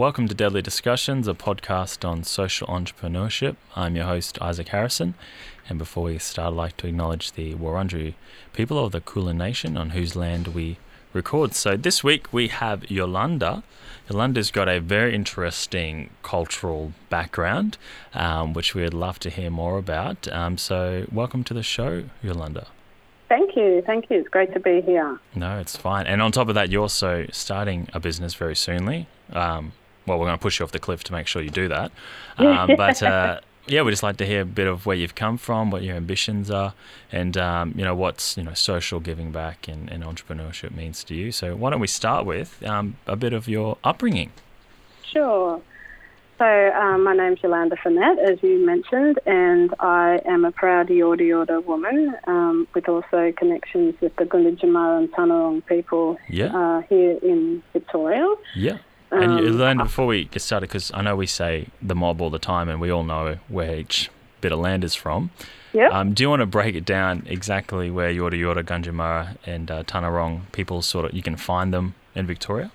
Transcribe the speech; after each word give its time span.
Welcome 0.00 0.28
to 0.28 0.34
Deadly 0.34 0.62
Discussions, 0.62 1.28
a 1.28 1.34
podcast 1.34 2.08
on 2.08 2.24
social 2.24 2.66
entrepreneurship. 2.68 3.56
I'm 3.76 3.96
your 3.96 4.06
host, 4.06 4.40
Isaac 4.40 4.68
Harrison. 4.68 5.12
And 5.68 5.78
before 5.78 6.04
we 6.04 6.16
start, 6.16 6.54
I'd 6.54 6.56
like 6.56 6.78
to 6.78 6.86
acknowledge 6.86 7.32
the 7.32 7.54
Wurundjeri 7.54 8.14
people 8.54 8.82
of 8.82 8.92
the 8.92 9.02
Kulin 9.02 9.36
Nation 9.36 9.76
on 9.76 9.90
whose 9.90 10.16
land 10.16 10.48
we 10.48 10.78
record. 11.12 11.52
So 11.52 11.76
this 11.76 12.02
week 12.02 12.32
we 12.32 12.48
have 12.48 12.90
Yolanda. 12.90 13.62
Yolanda's 14.08 14.50
got 14.50 14.70
a 14.70 14.80
very 14.80 15.14
interesting 15.14 16.08
cultural 16.22 16.94
background, 17.10 17.76
um, 18.14 18.54
which 18.54 18.74
we'd 18.74 18.94
love 18.94 19.18
to 19.18 19.28
hear 19.28 19.50
more 19.50 19.76
about. 19.76 20.26
Um, 20.32 20.56
so, 20.56 21.04
welcome 21.12 21.44
to 21.44 21.52
the 21.52 21.62
show, 21.62 22.04
Yolanda. 22.22 22.68
Thank 23.28 23.54
you. 23.54 23.82
Thank 23.84 24.08
you. 24.08 24.20
It's 24.20 24.28
great 24.30 24.54
to 24.54 24.60
be 24.60 24.80
here. 24.80 25.20
No, 25.34 25.58
it's 25.58 25.76
fine. 25.76 26.06
And 26.06 26.22
on 26.22 26.32
top 26.32 26.48
of 26.48 26.54
that, 26.54 26.70
you're 26.70 26.80
also 26.80 27.26
starting 27.32 27.86
a 27.92 28.00
business 28.00 28.32
very 28.32 28.56
soonly. 28.56 29.06
Um, 29.34 29.72
well, 30.06 30.18
we're 30.18 30.26
going 30.26 30.38
to 30.38 30.42
push 30.42 30.58
you 30.58 30.64
off 30.64 30.72
the 30.72 30.78
cliff 30.78 31.04
to 31.04 31.12
make 31.12 31.26
sure 31.26 31.42
you 31.42 31.50
do 31.50 31.68
that. 31.68 31.92
Um, 32.38 32.70
but 32.76 33.02
uh, 33.02 33.40
yeah, 33.66 33.82
we'd 33.82 33.92
just 33.92 34.02
like 34.02 34.16
to 34.18 34.26
hear 34.26 34.42
a 34.42 34.46
bit 34.46 34.66
of 34.66 34.86
where 34.86 34.96
you've 34.96 35.14
come 35.14 35.38
from, 35.38 35.70
what 35.70 35.82
your 35.82 35.96
ambitions 35.96 36.50
are, 36.50 36.74
and 37.12 37.36
um, 37.36 37.74
you 37.76 37.84
know 37.84 37.94
what's 37.94 38.36
you 38.36 38.42
know 38.42 38.54
social 38.54 39.00
giving 39.00 39.30
back 39.30 39.68
and, 39.68 39.90
and, 39.90 40.02
entrepreneurship 40.02 40.74
means 40.74 41.04
to 41.04 41.14
you. 41.14 41.30
So 41.32 41.54
why 41.54 41.70
don't 41.70 41.80
we 41.80 41.86
start 41.86 42.26
with 42.26 42.62
um, 42.64 42.96
a 43.06 43.16
bit 43.16 43.32
of 43.32 43.48
your 43.48 43.78
upbringing? 43.84 44.32
Sure. 45.02 45.60
So 46.38 46.46
um, 46.46 47.04
my 47.04 47.14
name's 47.14 47.42
Yolanda 47.42 47.76
Finette, 47.76 48.18
as 48.18 48.42
you 48.42 48.64
mentioned, 48.64 49.18
and 49.26 49.74
I 49.78 50.22
am 50.24 50.46
a 50.46 50.50
proud 50.50 50.88
Yorta 50.88 51.20
Yorta 51.20 51.62
woman 51.62 52.14
um, 52.26 52.66
with 52.74 52.88
also 52.88 53.30
connections 53.36 53.94
with 54.00 54.16
the 54.16 54.24
Gunditjmara 54.24 55.00
and 55.00 55.12
Taungurung 55.12 55.66
people 55.66 56.16
yeah. 56.30 56.56
uh, 56.56 56.80
here 56.88 57.18
in 57.22 57.62
Victoria. 57.74 58.26
Yeah. 58.56 58.78
And 59.10 59.40
you 59.40 59.52
learned 59.52 59.80
before 59.80 60.06
we 60.06 60.24
get 60.26 60.40
started, 60.40 60.68
because 60.68 60.90
I 60.94 61.02
know 61.02 61.16
we 61.16 61.26
say 61.26 61.66
the 61.82 61.94
mob 61.94 62.20
all 62.20 62.30
the 62.30 62.38
time, 62.38 62.68
and 62.68 62.80
we 62.80 62.90
all 62.90 63.02
know 63.04 63.38
where 63.48 63.76
each 63.76 64.10
bit 64.40 64.52
of 64.52 64.58
land 64.58 64.84
is 64.84 64.94
from. 64.94 65.30
Yeah. 65.72 65.88
Um, 65.88 66.14
do 66.14 66.22
you 66.22 66.30
want 66.30 66.40
to 66.40 66.46
break 66.46 66.74
it 66.74 66.84
down 66.84 67.24
exactly 67.26 67.90
where 67.90 68.10
Yorta 68.10 68.38
Yorta, 68.38 68.64
Gunditjmara, 68.64 69.36
and 69.46 69.70
uh, 69.70 69.82
Taungurung 69.84 70.50
people 70.52 70.82
sort 70.82 71.06
of 71.06 71.14
you 71.14 71.22
can 71.22 71.36
find 71.36 71.72
them 71.72 71.94
in 72.14 72.26
Victoria? 72.26 72.70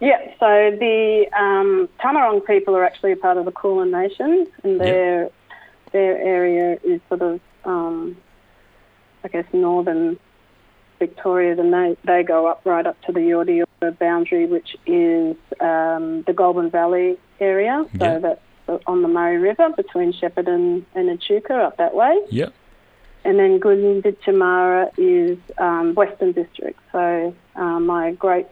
Yeah. 0.00 0.20
So 0.40 0.76
the 0.78 1.26
um, 1.38 1.88
Taungurung 2.00 2.44
people 2.46 2.76
are 2.76 2.84
actually 2.84 3.12
a 3.12 3.16
part 3.16 3.36
of 3.36 3.44
the 3.44 3.52
Kulin 3.52 3.90
Nation, 3.90 4.46
and 4.62 4.80
their 4.80 5.22
Yep. 5.22 5.32
their 5.92 6.18
area 6.18 6.78
is 6.82 7.00
sort 7.08 7.22
of, 7.22 7.40
um, 7.64 8.16
I 9.22 9.28
guess, 9.28 9.44
northern 9.52 10.18
Victoria. 10.98 11.54
Then 11.54 11.70
they 11.70 11.96
they 12.04 12.22
go 12.22 12.46
up 12.46 12.60
right 12.64 12.86
up 12.86 13.00
to 13.02 13.12
the 13.12 13.20
Yorta 13.20 13.64
Yorta 13.82 13.98
boundary, 13.98 14.46
which 14.46 14.76
is 14.86 15.36
um, 15.60 16.22
the 16.26 16.32
Goulburn 16.34 16.70
Valley 16.70 17.18
area. 17.40 17.84
So 17.98 18.04
Yeah. 18.04 18.18
that's 18.18 18.40
on 18.86 19.02
the 19.02 19.08
Murray 19.08 19.36
River 19.38 19.68
between 19.76 20.12
Shepparton 20.12 20.48
and 20.48 20.86
and 20.94 21.10
Echuca 21.10 21.54
up 21.54 21.76
that 21.78 21.94
way. 21.94 22.18
Yep. 22.30 22.52
And 23.26 23.38
then 23.38 23.58
Gunditjmara 23.60 24.90
is 24.98 25.38
um, 25.58 25.94
Western 25.94 26.32
District. 26.32 26.78
So 26.92 27.34
uh, 27.56 27.80
my 27.80 28.12
great 28.12 28.46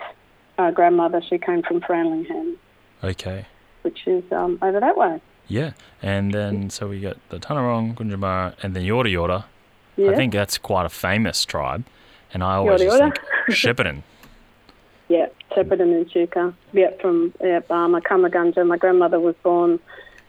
uh, 0.59 0.71
grandmother, 0.71 1.21
she 1.29 1.37
came 1.39 1.63
from 1.63 1.81
Framlingham, 1.83 2.57
Okay. 3.05 3.45
which 3.83 4.07
is 4.07 4.25
um, 4.33 4.59
over 4.63 4.81
that 4.81 4.97
way. 4.97 5.21
Yeah. 5.49 5.73
And 6.03 6.33
then 6.33 6.71
so 6.71 6.89
we 6.89 7.01
got 7.01 7.17
the 7.29 7.39
Taungurung, 7.39 7.95
Gunditjmara, 7.95 8.55
and 8.63 8.75
then 8.75 8.83
Yorta 8.85 9.11
Yorta. 9.13 9.45
Yeah. 9.97 10.11
I 10.11 10.15
think 10.15 10.33
that's 10.33 10.57
quite 10.57 10.87
a 10.87 10.89
famous 10.89 11.45
tribe. 11.45 11.85
And 12.35 12.43
I 12.43 12.57
always 12.57 12.81
just 12.81 12.99
think 12.99 13.19
Shepparton. 13.49 14.03
Yeah, 15.09 15.27
Shepparton 15.51 15.95
and 15.95 16.11
Chuka. 16.11 16.55
Yeah, 16.73 16.93
from 16.99 17.35
yeah, 17.39 17.61
Barmah, 17.61 18.01
Cummeragunja. 18.01 18.67
My 18.67 18.79
grandmother 18.79 19.21
was 19.21 19.35
born 19.43 19.79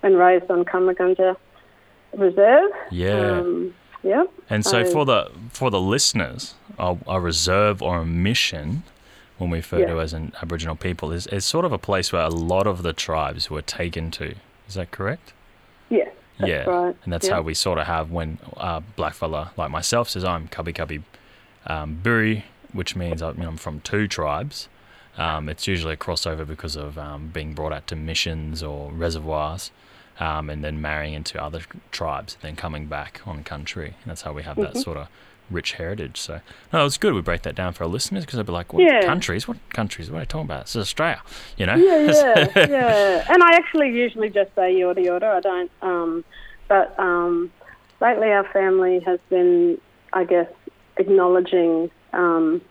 and 0.01 0.17
raised 0.17 0.51
on 0.51 0.65
Cummeragunja 0.65 1.37
Reserve. 2.17 2.71
Yeah. 2.91 3.37
Um, 3.39 3.73
yeah. 4.03 4.25
And 4.49 4.65
so 4.65 4.83
So- 4.83 4.91
for 4.91 5.05
the 5.05 5.31
for 5.51 5.71
the 5.71 5.79
listeners, 5.79 6.55
a, 6.77 6.97
a 7.07 7.21
reserve 7.21 7.81
or 7.81 7.99
a 7.99 8.05
mission, 8.05 8.83
when 9.37 9.49
we 9.51 9.59
refer 9.59 9.85
to 9.85 10.01
as 10.01 10.11
an 10.11 10.33
Aboriginal 10.41 10.75
people, 10.75 11.13
is, 11.13 11.27
is 11.27 11.45
sort 11.45 11.63
of 11.63 11.71
a 11.71 11.77
place 11.77 12.11
where 12.11 12.23
a 12.23 12.29
lot 12.29 12.67
of 12.67 12.83
the 12.83 12.91
tribes 12.91 13.49
were 13.49 13.61
taken 13.61 14.11
to. 14.11 14.35
Is 14.67 14.73
that 14.73 14.91
correct? 14.91 15.31
Yeah. 15.89 16.09
That's 16.39 16.49
yeah. 16.49 16.63
right. 16.63 16.95
And 17.03 17.13
that's 17.13 17.27
yeah. 17.27 17.35
how 17.35 17.41
we 17.41 17.53
sort 17.53 17.77
of 17.77 17.87
have 17.87 18.11
when 18.11 18.39
a 18.57 18.81
blackfella 18.97 19.49
like 19.55 19.71
myself 19.71 20.09
says 20.09 20.25
I'm 20.25 20.47
Cubby 20.47 20.73
Cubby 20.73 21.03
um, 21.67 21.99
Buri, 22.03 22.43
which 22.71 22.95
means 22.95 23.21
I- 23.21 23.31
you 23.31 23.37
know, 23.43 23.49
I'm 23.49 23.57
from 23.57 23.79
two 23.81 24.07
tribes. 24.07 24.67
Um, 25.17 25.47
it's 25.49 25.67
usually 25.67 25.93
a 25.93 25.97
crossover 25.97 26.45
because 26.47 26.75
of 26.75 26.97
um, 26.97 27.27
being 27.33 27.53
brought 27.53 27.71
out 27.71 27.85
to 27.87 27.95
missions 27.95 28.63
or 28.63 28.91
reservoirs, 28.91 29.71
um, 30.19 30.49
and 30.49 30.63
then 30.63 30.81
marrying 30.81 31.13
into 31.13 31.41
other 31.41 31.61
tribes, 31.91 32.35
then 32.41 32.55
coming 32.55 32.87
back 32.87 33.21
on 33.25 33.43
country. 33.43 33.95
And 34.01 34.09
that's 34.09 34.23
how 34.23 34.33
we 34.33 34.41
have 34.43 34.57
Mm-hmm. 34.57 34.73
that 34.73 34.81
sort 34.81 34.97
of 34.97 35.07
rich 35.51 35.73
heritage. 35.73 36.19
So 36.19 36.39
no, 36.71 36.85
it's 36.85 36.97
good 36.97 37.13
we 37.13 37.21
break 37.21 37.43
that 37.43 37.53
down 37.53 37.73
for 37.73 37.83
our 37.83 37.89
listeners 37.89 38.23
because 38.25 38.37
they'll 38.37 38.43
be 38.45 38.51
like, 38.53 38.73
"What 38.73 38.81
Yeah. 38.83 39.01
countries? 39.05 39.47
What 39.47 39.57
countries? 39.69 40.09
What 40.09 40.17
are 40.17 40.21
you 40.21 40.25
talking 40.25 40.45
about? 40.45 40.61
It's 40.61 40.75
Australia, 40.75 41.21
you 41.57 41.65
know?" 41.67 41.75
Yeah, 41.75 42.07
yeah, 42.11 42.49
yeah. 42.69 43.25
And 43.29 43.43
I 43.43 43.55
actually 43.55 43.91
usually 43.91 44.29
just 44.29 44.53
say 44.55 44.73
Yorta 44.73 45.05
Yorta. 45.05 45.25
I 45.35 45.39
don't. 45.41 45.71
Um, 45.83 46.23
but 46.67 46.97
um, 46.97 47.51
lately, 48.01 48.29
our 48.31 48.45
family 48.45 48.99
has 49.01 49.19
been, 49.29 49.77
I 50.13 50.23
guess, 50.23 50.47
acknowledging, 50.97 51.89
um, 52.13 52.61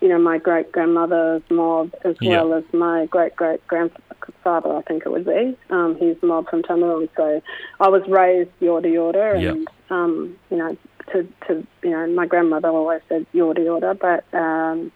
you 0.00 0.08
know, 0.08 0.18
my 0.18 0.38
great 0.38 0.72
grandmother's 0.72 1.42
mob 1.50 1.92
as 2.04 2.16
Yeah. 2.20 2.42
well 2.42 2.54
as 2.54 2.64
my 2.72 3.06
great 3.06 3.36
great 3.36 3.64
grandfather. 3.68 4.76
I 4.76 4.82
think 4.82 5.04
it 5.06 5.12
would 5.12 5.24
be 5.24 5.56
um, 5.70 5.96
his 5.96 6.16
mob 6.22 6.48
from 6.48 6.62
Taungurung. 6.62 7.08
So 7.16 7.40
I 7.80 7.88
was 7.88 8.02
raised 8.08 8.50
Yorta 8.60 8.86
Yorta, 8.86 9.40
Yeah. 9.40 9.50
and 9.52 9.68
um, 9.90 10.36
you 10.50 10.56
know, 10.56 10.76
to 11.12 11.22
to 11.46 11.66
you 11.82 11.90
know, 11.90 12.06
my 12.08 12.26
grandmother 12.26 12.68
always 12.68 13.00
said 13.08 13.26
Yorta 13.32 13.58
Yorta, 13.58 13.98
but 13.98 14.24
um, 14.36 14.90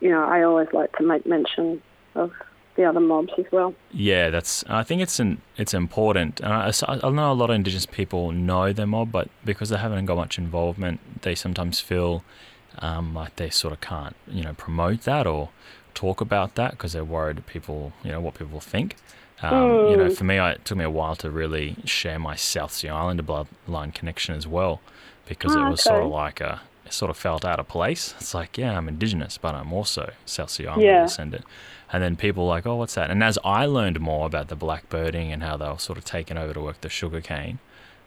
you 0.00 0.10
know, 0.10 0.24
I 0.24 0.42
always 0.42 0.68
like 0.72 0.92
to 0.98 1.02
make 1.04 1.26
mention 1.26 1.82
of 2.14 2.30
the 2.78 2.84
other 2.84 3.00
mobs 3.00 3.32
as 3.38 3.44
well. 3.52 3.74
Yeah, 3.92 4.30
that's. 4.30 4.64
I 4.68 4.82
think 4.84 5.02
it's 5.02 5.20
an, 5.20 5.42
it's 5.58 5.74
important. 5.74 6.40
And 6.40 6.52
I, 6.52 6.72
I 6.86 7.10
know 7.10 7.30
a 7.30 7.34
lot 7.34 7.50
of 7.50 7.56
Indigenous 7.56 7.86
people 8.00 8.32
know 8.32 8.72
their 8.72 8.86
mob, 8.86 9.12
but 9.12 9.28
because 9.44 9.68
they 9.68 9.76
haven't 9.76 10.06
got 10.06 10.16
much 10.16 10.38
involvement, 10.38 11.00
they 11.22 11.34
sometimes 11.34 11.80
feel 11.80 12.24
um, 12.78 13.12
like 13.14 13.36
they 13.36 13.50
sort 13.50 13.72
of 13.74 13.80
can't, 13.82 14.16
you 14.26 14.42
know, 14.44 14.54
promote 14.54 15.02
that 15.02 15.26
or 15.26 15.50
talk 15.94 16.20
about 16.20 16.54
that 16.54 16.70
because 16.72 16.92
they're 16.94 17.04
worried 17.04 17.44
people, 17.46 17.92
you 18.04 18.12
know, 18.12 18.20
what 18.20 18.34
people 18.34 18.60
think. 18.60 18.96
Um, 19.42 19.88
You 19.88 19.96
know, 19.96 20.08
for 20.10 20.24
me, 20.24 20.38
I, 20.38 20.52
it 20.52 20.64
took 20.64 20.78
me 20.78 20.84
a 20.84 20.90
while 20.90 21.16
to 21.16 21.30
really 21.30 21.76
share 21.84 22.18
my 22.18 22.36
South 22.36 22.72
Sea 22.72 22.88
Islander 22.88 23.22
bloodline 23.22 23.92
connection 23.94 24.34
as 24.36 24.46
well, 24.46 24.80
because 25.28 25.54
it 25.54 25.60
Oh, 25.62 25.70
was 25.70 25.80
sort 25.82 26.02
of 26.02 26.10
like 26.10 26.40
a, 26.40 26.60
sort 26.90 27.10
of 27.10 27.16
felt 27.16 27.44
out 27.44 27.58
of 27.60 27.68
place. 27.68 28.14
It's 28.20 28.34
like, 28.34 28.58
yeah, 28.58 28.76
I'm 28.76 28.88
Indigenous, 28.88 29.38
but 29.38 29.54
I'm 29.54 29.72
also 29.72 30.12
South 30.26 30.50
Sea 30.50 30.66
Islander 30.66 30.84
Yeah. 30.86 31.02
descendant. 31.02 31.44
And 31.92 32.02
then 32.02 32.16
people 32.16 32.44
were 32.44 32.50
like, 32.50 32.66
oh, 32.66 32.76
what's 32.76 32.94
that? 32.94 33.10
And 33.10 33.22
as 33.22 33.38
I 33.44 33.64
learned 33.66 33.98
more 34.00 34.26
about 34.26 34.48
the 34.48 34.56
blackbirding 34.56 35.32
and 35.32 35.42
how 35.42 35.56
they 35.56 35.68
were 35.68 35.78
sort 35.78 35.98
of 35.98 36.04
taken 36.04 36.36
over 36.36 36.52
to 36.54 36.60
work 36.60 36.80
the 36.82 36.88
sugarcane, 36.88 37.58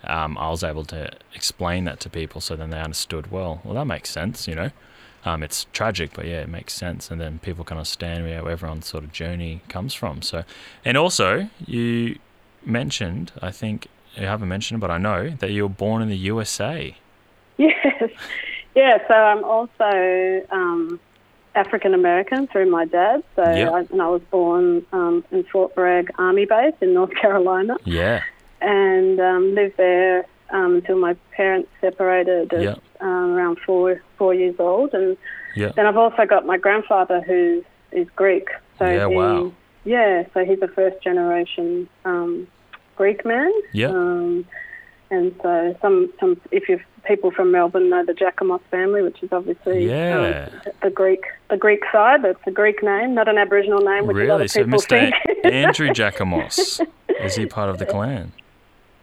um, 0.04 0.38
I 0.38 0.50
was 0.50 0.64
able 0.64 0.86
to 0.86 1.12
explain 1.34 1.86
that 1.86 2.00
to 2.02 2.10
people. 2.10 2.42
So 2.42 2.56
then 2.56 2.70
they 2.70 2.80
understood, 2.80 3.32
well, 3.32 3.62
well, 3.64 3.74
that 3.76 3.86
makes 3.86 4.10
sense, 4.10 4.48
you 4.48 4.56
know. 4.56 4.70
Um, 5.24 5.44
it's 5.44 5.68
tragic, 5.74 6.12
but 6.16 6.26
yeah, 6.26 6.42
it 6.42 6.50
makes 6.50 6.74
sense. 6.74 7.12
And 7.12 7.22
then 7.22 7.40
people 7.40 7.64
kind 7.64 7.70
can 7.70 7.78
understand 7.78 8.24
where 8.24 8.50
everyone's 8.50 8.88
sort 8.88 9.04
of 9.04 9.12
journey 9.12 9.62
comes 9.70 9.94
from. 9.94 10.22
So, 10.24 10.44
and 10.84 10.98
also 10.98 11.50
you 11.66 12.18
mentioned, 12.66 13.32
I 13.42 13.52
think 13.52 13.88
you 14.16 14.26
haven't 14.26 14.48
mentioned, 14.50 14.82
but 14.82 14.92
I 14.92 14.98
know 14.98 15.30
that 15.30 15.52
you 15.52 15.64
were 15.64 15.70
born 15.70 16.02
in 16.02 16.10
the 16.10 16.18
USA. 16.18 16.96
Yes, 17.58 18.10
yeah. 18.76 18.98
So 19.08 19.14
I'm 19.14 19.44
also 19.44 20.46
um, 20.52 21.00
African 21.56 21.94
American 21.94 22.48
through 22.48 22.70
my 22.70 22.86
dad. 22.86 23.24
So 23.36 23.44
Yep. 23.44 23.74
I, 23.74 23.80
and 23.92 24.02
I 24.02 24.08
was 24.08 24.22
born 24.32 24.86
um, 24.92 25.24
in 25.32 25.44
Fort 25.46 25.76
Bragg 25.76 26.12
Army 26.18 26.46
Base 26.46 26.74
in 26.82 26.94
North 26.94 27.14
Carolina, 27.22 27.78
Yeah, 27.84 28.22
and 28.62 29.20
um, 29.20 29.56
lived 29.56 29.78
there 29.78 30.26
um, 30.50 30.76
until 30.76 30.98
my 31.00 31.16
parents 31.32 31.70
separated 31.80 32.54
at 32.54 32.62
Yeah. 32.64 32.76
um, 33.00 33.32
around 33.34 33.60
four 33.66 34.02
four 34.18 34.34
years 34.34 34.56
old. 34.60 34.94
And 34.94 35.18
yeah, 35.56 35.72
then 35.76 35.86
I've 35.86 35.98
also 35.98 36.26
got 36.26 36.46
my 36.46 36.58
grandfather 36.58 37.22
who 37.22 37.64
is 37.92 38.08
Greek. 38.16 38.48
So 38.80 38.86
Yeah, 38.86 39.08
he, 39.10 39.16
wow. 39.16 39.52
Yeah, 39.84 40.24
so 40.34 40.46
he's 40.46 40.62
a 40.62 40.68
first 40.68 41.02
generation 41.04 41.90
um, 42.06 42.48
Greek 42.96 43.26
man. 43.26 43.52
Yeah. 43.74 43.88
Um, 43.88 44.46
and 45.10 45.36
so 45.42 45.76
some 45.82 46.14
some 46.20 46.40
if 46.52 46.70
you 46.70 46.80
people 47.06 47.32
from 47.32 47.52
Melbourne 47.52 47.90
know 47.90 48.06
the 48.06 48.14
Jackomos 48.14 48.62
family, 48.72 49.02
which 49.02 49.22
is 49.24 49.32
obviously 49.32 49.88
Yeah. 49.90 50.50
um, 50.54 50.72
the 50.84 50.90
Greek 50.90 51.24
the 51.50 51.58
Greek 51.58 51.84
side. 51.92 52.24
That's 52.24 52.40
a 52.48 52.52
Greek 52.52 52.82
name, 52.84 53.14
not 53.16 53.28
an 53.28 53.38
Aboriginal 53.38 53.82
name, 53.82 54.08
which 54.08 54.16
really. 54.16 54.48
So 54.48 54.64
Mr. 54.64 54.88
think. 54.88 55.16
Andrew 55.46 55.90
Jackomos, 55.90 56.86
is 57.20 57.36
he 57.36 57.46
part 57.46 57.70
of 57.70 57.78
the 57.80 57.86
clan? 57.86 58.32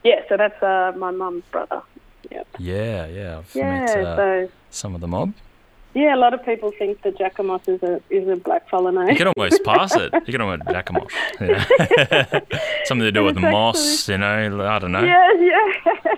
yeah, 0.05 0.21
so 0.29 0.37
that's 0.37 0.63
uh, 0.63 0.93
my 0.97 1.11
mum's 1.11 1.45
brother. 1.51 1.83
Yep. 2.31 2.47
Yeah, 2.59 3.07
yeah. 3.07 3.39
I've 3.39 3.55
Yeah, 3.55 3.81
met 3.81 3.97
uh, 3.97 4.17
so 4.17 4.49
some 4.71 4.95
of 4.95 5.01
the 5.01 5.09
mob. 5.09 5.33
Yeah, 5.95 6.15
a 6.15 6.19
lot 6.19 6.35
of 6.35 6.45
people 6.45 6.71
think 6.79 7.03
that 7.03 7.17
Jackomos 7.19 7.67
is 7.69 7.83
a 7.83 8.01
is 8.11 8.29
a 8.29 8.37
blackfella 8.37 8.95
name. 8.95 9.09
You 9.09 9.17
can 9.17 9.33
almost 9.35 9.65
pass 9.73 9.97
it. 9.97 10.13
You 10.27 10.33
can 10.33 10.41
almost. 10.43 10.63
You 11.41 11.47
know? 11.49 11.65
Something 12.85 13.07
to 13.07 13.13
do 13.13 13.25
with 13.25 13.37
actually- 13.37 13.51
moss, 13.51 14.09
you 14.09 14.19
know. 14.19 14.67
I 14.67 14.79
don't 14.79 14.93
know. 14.93 15.03
Yeah, 15.03 15.33
yeah, 15.41 16.15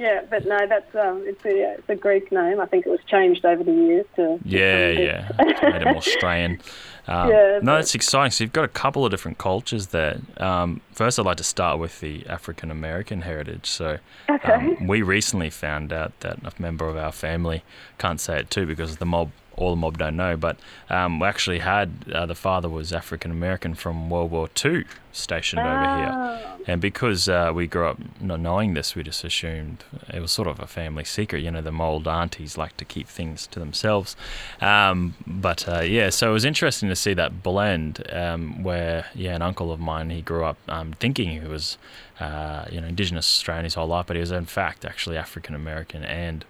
yeah. 0.00 0.22
But 0.28 0.46
no, 0.46 0.66
that's 0.66 0.92
um, 0.96 1.22
it's 1.26 1.44
a 1.44 1.74
it's 1.78 1.88
a 1.88 1.94
Greek 1.94 2.32
name. 2.32 2.60
I 2.60 2.66
think 2.66 2.86
it 2.86 2.90
was 2.90 3.00
changed 3.06 3.44
over 3.44 3.62
the 3.62 3.72
years 3.72 4.06
to. 4.16 4.40
Yeah, 4.44 4.88
yeah. 4.88 5.28
Made 5.38 5.82
it 5.82 5.84
more 5.84 5.96
Australian. 5.98 6.60
Um, 7.08 7.28
Yeah, 7.30 7.58
no, 7.62 7.76
it's 7.78 7.94
exciting. 7.96 8.30
So 8.30 8.44
you've 8.44 8.52
got 8.52 8.64
a 8.66 8.68
couple 8.68 9.04
of 9.04 9.10
different 9.10 9.38
cultures 9.38 9.88
there. 9.88 10.18
Um, 10.36 10.80
first, 10.92 11.18
I'd 11.18 11.26
like 11.26 11.38
to 11.38 11.42
start 11.44 11.80
with 11.80 11.98
the 11.98 12.24
African 12.28 12.70
American 12.70 13.22
heritage. 13.22 13.66
So 13.66 13.98
Okay. 14.28 14.52
um, 14.52 14.86
we 14.86 15.02
recently 15.02 15.50
found 15.50 15.92
out 15.92 16.12
that 16.20 16.38
a 16.44 16.52
member 16.62 16.86
of 16.88 16.96
our 16.96 17.10
family 17.10 17.64
can't 17.98 18.20
say 18.20 18.38
it 18.38 18.50
too 18.50 18.64
because 18.64 18.98
the 18.98 19.06
mob, 19.06 19.30
all 19.60 19.70
the 19.70 19.76
mob 19.76 19.98
don't 19.98 20.16
know, 20.16 20.36
but 20.36 20.56
um, 20.88 21.20
we 21.20 21.26
actually 21.26 21.60
had 21.60 21.90
uh, 22.12 22.26
the 22.26 22.34
father 22.34 22.68
was 22.68 22.92
African 22.92 23.30
American 23.30 23.74
from 23.74 24.08
World 24.08 24.30
War 24.30 24.48
II 24.64 24.84
stationed 25.12 25.60
over 25.60 25.96
here. 25.96 26.56
And 26.66 26.80
because 26.80 27.28
uh, 27.28 27.52
we 27.54 27.66
grew 27.66 27.86
up 27.86 27.98
not 28.20 28.40
knowing 28.40 28.74
this, 28.74 28.94
we 28.94 29.02
just 29.02 29.24
assumed 29.24 29.84
it 30.12 30.20
was 30.20 30.30
sort 30.30 30.46
of 30.46 30.60
a 30.60 30.66
family 30.66 31.04
secret. 31.04 31.42
You 31.42 31.50
know, 31.50 31.60
the 31.60 31.72
old 31.72 32.06
aunties 32.06 32.56
like 32.56 32.76
to 32.78 32.84
keep 32.84 33.08
things 33.08 33.46
to 33.48 33.58
themselves. 33.58 34.16
Um, 34.60 35.14
but 35.26 35.68
uh, 35.68 35.80
yeah, 35.80 36.10
so 36.10 36.30
it 36.30 36.32
was 36.32 36.44
interesting 36.44 36.88
to 36.88 36.96
see 36.96 37.14
that 37.14 37.42
blend 37.42 38.04
um, 38.12 38.62
where, 38.62 39.06
yeah, 39.14 39.34
an 39.34 39.42
uncle 39.42 39.72
of 39.72 39.80
mine, 39.80 40.10
he 40.10 40.22
grew 40.22 40.44
up 40.44 40.58
um, 40.68 40.92
thinking 41.00 41.40
he 41.40 41.48
was, 41.48 41.78
uh, 42.20 42.66
you 42.70 42.80
know, 42.80 42.86
Indigenous 42.86 43.26
Australian 43.26 43.64
his 43.64 43.74
whole 43.74 43.88
life, 43.88 44.06
but 44.06 44.16
he 44.16 44.20
was 44.20 44.30
in 44.30 44.46
fact 44.46 44.84
actually 44.84 45.16
African 45.16 45.54
American 45.54 46.04
and 46.04 46.44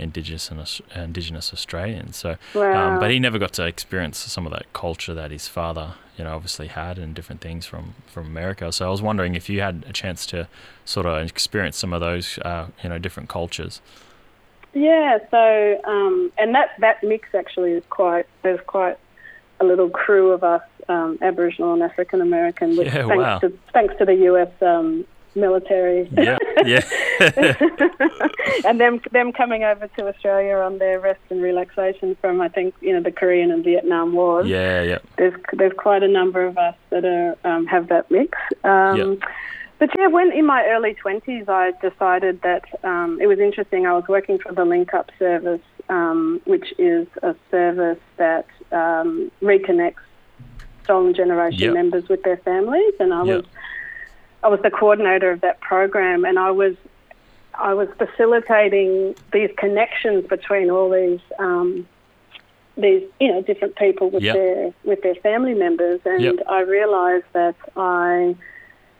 Indigenous 0.00 0.50
and 0.50 0.60
Aus- 0.60 0.82
Indigenous 0.94 1.52
Australian. 1.52 2.12
So 2.12 2.36
wow. 2.54 2.94
um, 2.94 3.00
but 3.00 3.10
he 3.10 3.18
never 3.18 3.38
got 3.38 3.52
to 3.54 3.66
experience 3.66 4.18
some 4.18 4.46
of 4.46 4.52
that 4.52 4.72
culture 4.72 5.14
that 5.14 5.30
his 5.30 5.48
father, 5.48 5.94
you 6.16 6.24
know, 6.24 6.34
obviously 6.34 6.68
had 6.68 6.98
and 6.98 7.14
different 7.14 7.40
things 7.40 7.66
from, 7.66 7.94
from 8.06 8.26
America. 8.26 8.72
So 8.72 8.86
I 8.86 8.90
was 8.90 9.02
wondering 9.02 9.34
if 9.34 9.48
you 9.48 9.60
had 9.60 9.84
a 9.88 9.92
chance 9.92 10.26
to 10.26 10.48
sort 10.84 11.06
of 11.06 11.26
experience 11.26 11.76
some 11.76 11.92
of 11.92 12.00
those, 12.00 12.38
uh, 12.38 12.66
you 12.82 12.88
know, 12.88 12.98
different 12.98 13.28
cultures. 13.28 13.80
Yeah, 14.72 15.18
so 15.30 15.80
um, 15.84 16.32
and 16.38 16.54
that 16.54 16.70
that 16.78 17.02
mix 17.02 17.28
actually 17.34 17.72
is 17.72 17.84
quite 17.90 18.26
there's 18.42 18.60
quite 18.66 18.98
a 19.58 19.64
little 19.64 19.90
crew 19.90 20.30
of 20.30 20.44
us 20.44 20.62
um, 20.88 21.18
Aboriginal 21.20 21.72
and 21.74 21.82
African 21.82 22.20
American, 22.20 22.76
which 22.76 22.86
Yeah, 22.86 23.06
thanks 23.06 23.16
wow. 23.16 23.38
to 23.40 23.58
thanks 23.72 23.94
to 23.98 24.04
the 24.04 24.14
US 24.14 24.50
um, 24.62 25.04
military 25.34 26.08
Yeah, 26.12 26.38
yeah, 26.66 26.80
and 28.64 28.80
them 28.80 29.00
them 29.12 29.32
coming 29.32 29.64
over 29.64 29.86
to 29.88 30.08
Australia 30.08 30.56
on 30.56 30.78
their 30.78 30.98
rest 31.00 31.20
and 31.30 31.40
relaxation 31.42 32.16
from 32.20 32.40
I 32.40 32.48
think 32.48 32.74
you 32.80 32.92
know 32.92 33.02
the 33.02 33.12
Korean 33.12 33.50
and 33.50 33.64
Vietnam 33.64 34.12
wars. 34.12 34.46
yeah, 34.48 34.82
yeah, 34.82 34.98
There's 35.16 35.34
there's 35.52 35.72
quite 35.76 36.02
a 36.02 36.08
number 36.08 36.44
of 36.44 36.58
us 36.58 36.74
that 36.90 37.04
are 37.04 37.36
um, 37.44 37.66
have 37.66 37.88
that 37.88 38.10
mix. 38.10 38.36
Um, 38.64 38.96
Yeah. 38.98 39.14
But 39.80 39.88
yeah, 39.96 40.08
when 40.08 40.30
in 40.32 40.44
my 40.44 40.62
early 40.66 40.94
20s, 41.02 41.48
I 41.48 41.72
decided 41.80 42.42
that 42.42 42.64
um, 42.84 43.18
it 43.18 43.26
was 43.26 43.38
interesting. 43.38 43.86
I 43.86 43.94
was 43.94 44.04
working 44.08 44.36
for 44.38 44.52
the 44.52 44.66
Link 44.66 44.92
Up 44.92 45.10
service, 45.18 45.62
um, 45.88 46.38
which 46.44 46.74
is 46.78 47.06
a 47.22 47.34
service 47.50 47.98
that 48.18 48.44
um, 48.72 49.32
reconnects 49.40 50.04
stolen 50.84 51.14
generation 51.14 51.60
Yep. 51.60 51.72
members 51.74 52.08
with 52.10 52.22
their 52.24 52.36
families, 52.38 52.92
and 53.00 53.14
I 53.14 53.22
Yep. 53.24 53.36
was 53.36 53.44
I 54.42 54.48
was 54.48 54.60
the 54.62 54.70
coordinator 54.70 55.30
of 55.30 55.40
that 55.42 55.60
program, 55.60 56.24
and 56.24 56.38
I 56.38 56.50
was 56.50 56.74
I 57.54 57.74
was 57.74 57.88
facilitating 57.98 59.14
these 59.32 59.50
connections 59.58 60.26
between 60.26 60.70
all 60.70 60.90
these 60.90 61.20
um, 61.38 61.86
these 62.76 63.02
you 63.20 63.28
know 63.28 63.42
different 63.42 63.76
people 63.76 64.10
with 64.10 64.22
Yep. 64.22 64.34
their 64.34 64.74
with 64.84 65.02
their 65.02 65.14
family 65.16 65.54
members, 65.54 66.00
and 66.04 66.22
Yep. 66.22 66.34
I 66.48 66.60
realised 66.60 67.26
that 67.32 67.56
I 67.76 68.34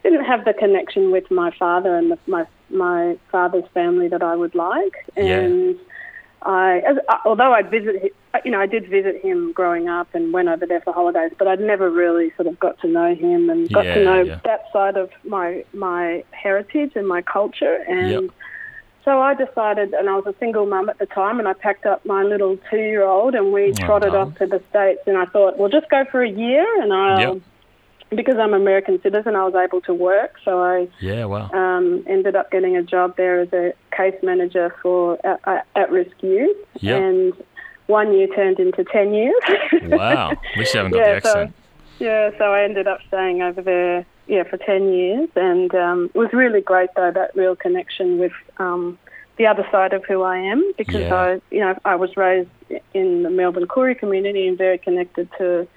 didn't 0.02 0.24
have 0.24 0.44
the 0.44 0.54
connection 0.54 1.10
with 1.10 1.30
my 1.30 1.50
father 1.52 1.96
and 1.96 2.10
the, 2.10 2.18
my 2.26 2.46
my 2.68 3.16
father's 3.32 3.64
family 3.74 4.08
that 4.08 4.22
I 4.22 4.36
would 4.36 4.54
like, 4.54 4.94
Yeah. 5.16 5.72
I 6.42 6.78
as, 6.78 6.96
uh, 7.08 7.16
although 7.24 7.52
I 7.52 7.62
visit 7.62 8.14
hi- 8.32 8.40
you 8.44 8.50
know 8.50 8.60
I 8.60 8.66
did 8.66 8.88
visit 8.88 9.20
him 9.22 9.52
growing 9.52 9.88
up 9.88 10.08
and 10.14 10.32
went 10.32 10.48
over 10.48 10.66
there 10.66 10.80
for 10.80 10.92
holidays, 10.92 11.32
but 11.38 11.46
I'd 11.48 11.60
never 11.60 11.90
really 11.90 12.32
sort 12.36 12.48
of 12.48 12.58
got 12.58 12.80
to 12.80 12.88
know 12.88 13.14
him 13.14 13.50
and 13.50 13.70
got 13.70 13.84
Yeah, 13.84 13.94
to 13.94 14.04
know 14.04 14.22
yeah. 14.22 14.40
that 14.44 14.62
side 14.72 14.96
of 14.96 15.10
my 15.24 15.64
my 15.74 16.24
heritage 16.32 16.92
and 16.94 17.06
my 17.06 17.22
culture 17.22 17.84
and. 17.88 18.10
Yep. 18.10 18.24
So 19.02 19.18
I 19.18 19.32
decided, 19.34 19.94
and 19.94 20.10
I 20.10 20.14
was 20.16 20.26
a 20.26 20.34
single 20.38 20.66
mum 20.66 20.90
at 20.90 20.98
the 20.98 21.06
time, 21.06 21.38
and 21.38 21.48
I 21.48 21.54
packed 21.54 21.86
up 21.86 22.04
my 22.04 22.22
little 22.22 22.58
two-year-old, 22.70 23.34
and 23.34 23.50
we 23.50 23.72
Oh, 23.72 23.86
trotted 23.86 24.12
no. 24.12 24.20
off 24.20 24.34
to 24.34 24.46
the 24.46 24.62
states. 24.68 25.00
And 25.06 25.16
I 25.16 25.24
thought, 25.24 25.56
well, 25.58 25.70
just 25.70 25.88
go 25.88 26.04
for 26.12 26.22
a 26.22 26.28
year, 26.28 26.66
and 26.82 26.92
I'll, 26.92 27.18
Yep. 27.36 27.42
Because 28.10 28.36
I'm 28.38 28.54
American 28.54 29.00
citizen, 29.02 29.36
I 29.36 29.44
was 29.44 29.54
able 29.54 29.80
to 29.82 29.94
work. 29.94 30.34
So 30.44 30.62
I 30.62 30.88
yeah. 31.00 31.24
Wow. 31.24 31.50
um, 31.52 32.04
ended 32.08 32.36
up 32.36 32.50
getting 32.50 32.76
a 32.76 32.82
job 32.82 33.16
there 33.16 33.40
as 33.40 33.52
a 33.52 33.72
case 33.96 34.14
manager 34.22 34.74
for 34.82 35.18
at, 35.26 35.40
at- 35.46 35.66
at-risk 35.76 36.22
youth, 36.22 36.56
Yep. 36.80 37.00
and 37.02 37.32
one 37.86 38.12
year 38.12 38.26
turned 38.28 38.58
into 38.58 38.84
ten 38.84 39.12
years. 39.14 39.34
Wow. 39.82 40.30
At 40.32 40.38
least 40.58 40.74
you 40.74 40.78
haven't 40.78 40.92
got 40.92 40.98
Yeah, 41.06 41.14
the 41.14 41.20
so- 41.20 41.28
accent. 41.40 41.54
Yeah, 41.98 42.30
so 42.38 42.44
I 42.52 42.62
ended 42.62 42.86
up 42.88 43.00
staying 43.08 43.42
over 43.42 43.60
there, 43.60 44.06
yeah, 44.26 44.44
for 44.44 44.56
10 44.56 44.90
years. 44.90 45.28
And 45.36 45.74
um, 45.74 46.10
it 46.14 46.18
was 46.18 46.32
really 46.32 46.62
great, 46.62 46.88
though, 46.96 47.10
that 47.10 47.36
real 47.36 47.54
connection 47.54 48.16
with 48.18 48.32
um, 48.56 48.98
the 49.36 49.46
other 49.46 49.66
side 49.70 49.92
of 49.92 50.02
who 50.06 50.22
I 50.22 50.38
am 50.38 50.72
because 50.78 51.02
Yeah. 51.02 51.14
I, 51.14 51.40
you 51.50 51.60
know, 51.60 51.78
I 51.84 51.96
was 51.96 52.16
raised 52.16 52.48
in 52.94 53.22
the 53.22 53.28
Melbourne 53.28 53.66
Koori 53.66 53.98
community 53.98 54.48
and 54.48 54.56
very 54.56 54.78
connected 54.78 55.28
to 55.36 55.68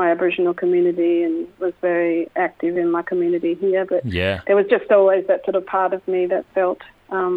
my 0.00 0.10
Aboriginal 0.10 0.54
community 0.62 1.14
and 1.26 1.36
was 1.64 1.74
very 1.82 2.18
active 2.46 2.74
in 2.82 2.88
my 2.90 3.02
community 3.10 3.52
here. 3.64 3.84
But 3.92 4.02
Yeah. 4.20 4.36
there 4.46 4.56
was 4.56 4.66
just 4.76 4.88
always 4.98 5.22
that 5.30 5.40
sort 5.46 5.56
of 5.60 5.64
part 5.66 5.92
of 5.92 6.02
me 6.14 6.20
that 6.32 6.44
felt 6.54 6.80
um, 7.10 7.34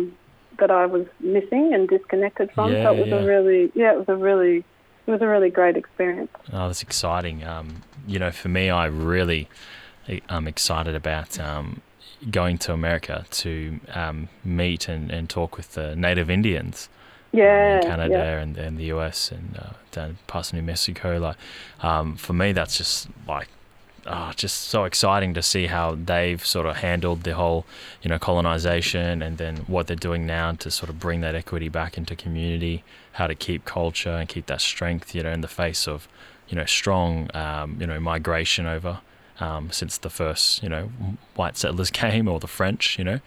that 0.60 0.71
I 0.71 0.86
was 0.95 1.06
missing 1.19 1.65
and 1.74 1.89
disconnected 1.95 2.48
from. 2.56 2.71
Yeah, 2.71 2.83
so 2.83 2.94
it 2.94 3.00
was 3.00 3.10
yeah. 3.10 3.21
a 3.21 3.25
really, 3.25 3.62
yeah, 3.81 3.92
it 3.95 4.00
was 4.04 4.10
a 4.10 4.15
really, 4.30 4.57
it 5.06 5.12
was 5.15 5.21
a 5.21 5.27
really 5.27 5.50
great 5.60 5.75
experience. 5.83 6.31
Oh, 6.54 6.68
that's 6.68 6.83
exciting. 6.83 7.44
Um, 7.44 7.68
you 8.07 8.18
know, 8.19 8.31
for 8.31 8.50
me, 8.50 8.69
I 8.83 8.86
really 8.86 9.50
am 10.30 10.48
excited 10.48 10.95
about 10.95 11.39
um, 11.39 11.81
going 12.39 12.57
to 12.60 12.71
America 12.71 13.25
to 13.44 13.80
um, 13.94 14.30
meet 14.45 14.88
and, 14.88 15.12
and 15.12 15.30
talk 15.30 15.57
with 15.57 15.74
the 15.74 15.95
native 15.95 16.30
Indians. 16.30 16.88
Yeah, 17.33 17.81
Canada 17.81 18.13
yeah. 18.13 18.39
and, 18.39 18.57
and 18.57 18.77
the 18.77 18.85
US 18.85 19.31
and 19.31 19.57
uh, 19.57 19.74
down 19.91 20.18
past 20.27 20.53
New 20.53 20.62
Mexico. 20.62 21.18
Like, 21.18 21.35
um, 21.81 22.15
for 22.15 22.33
me, 22.33 22.51
that's 22.51 22.77
just 22.77 23.07
like, 23.27 23.47
oh, 24.06 24.31
just 24.35 24.62
so 24.62 24.83
exciting 24.83 25.33
to 25.33 25.41
see 25.41 25.65
how 25.65 25.95
they've 25.95 26.45
sort 26.45 26.67
of 26.67 26.77
handled 26.77 27.24
the 27.24 27.34
whole, 27.34 27.65
you 28.03 28.10
know, 28.10 28.19
colonization 28.19 29.24
and 29.24 29.39
then 29.39 29.57
what 29.67 29.88
they're 29.88 29.96
doing 29.96 30.27
now 30.27 30.51
to 30.51 30.69
sort 30.69 30.89
of 30.89 31.00
bring 31.00 31.22
that 31.22 31.34
equity 31.34 31.69
back 31.69 31.98
into 31.98 32.15
community, 32.15 32.84
how 33.13 33.25
to 33.25 33.34
keep 33.34 33.65
culture 33.65 34.12
and 34.12 34.29
keep 34.29 34.46
that 34.46 34.62
strength, 34.62 35.15
you 35.15 35.24
know, 35.24 35.31
in 35.31 35.41
the 35.41 35.48
face 35.48 35.88
of, 35.88 36.07
you 36.50 36.55
know, 36.55 36.65
strong, 36.65 37.29
um, 37.34 37.77
you 37.79 37.88
know, 37.88 38.00
migration 38.00 38.67
over. 38.67 39.00
Um, 39.39 39.72
since 39.72 39.98
the 39.98 40.12
first, 40.12 40.62
you 40.62 40.69
know, 40.69 40.91
white 41.36 41.57
settlers 41.57 41.89
came 42.03 42.27
or 42.27 42.39
the 42.39 42.48
French, 42.48 43.00
you 43.00 43.03
know, 43.03 43.19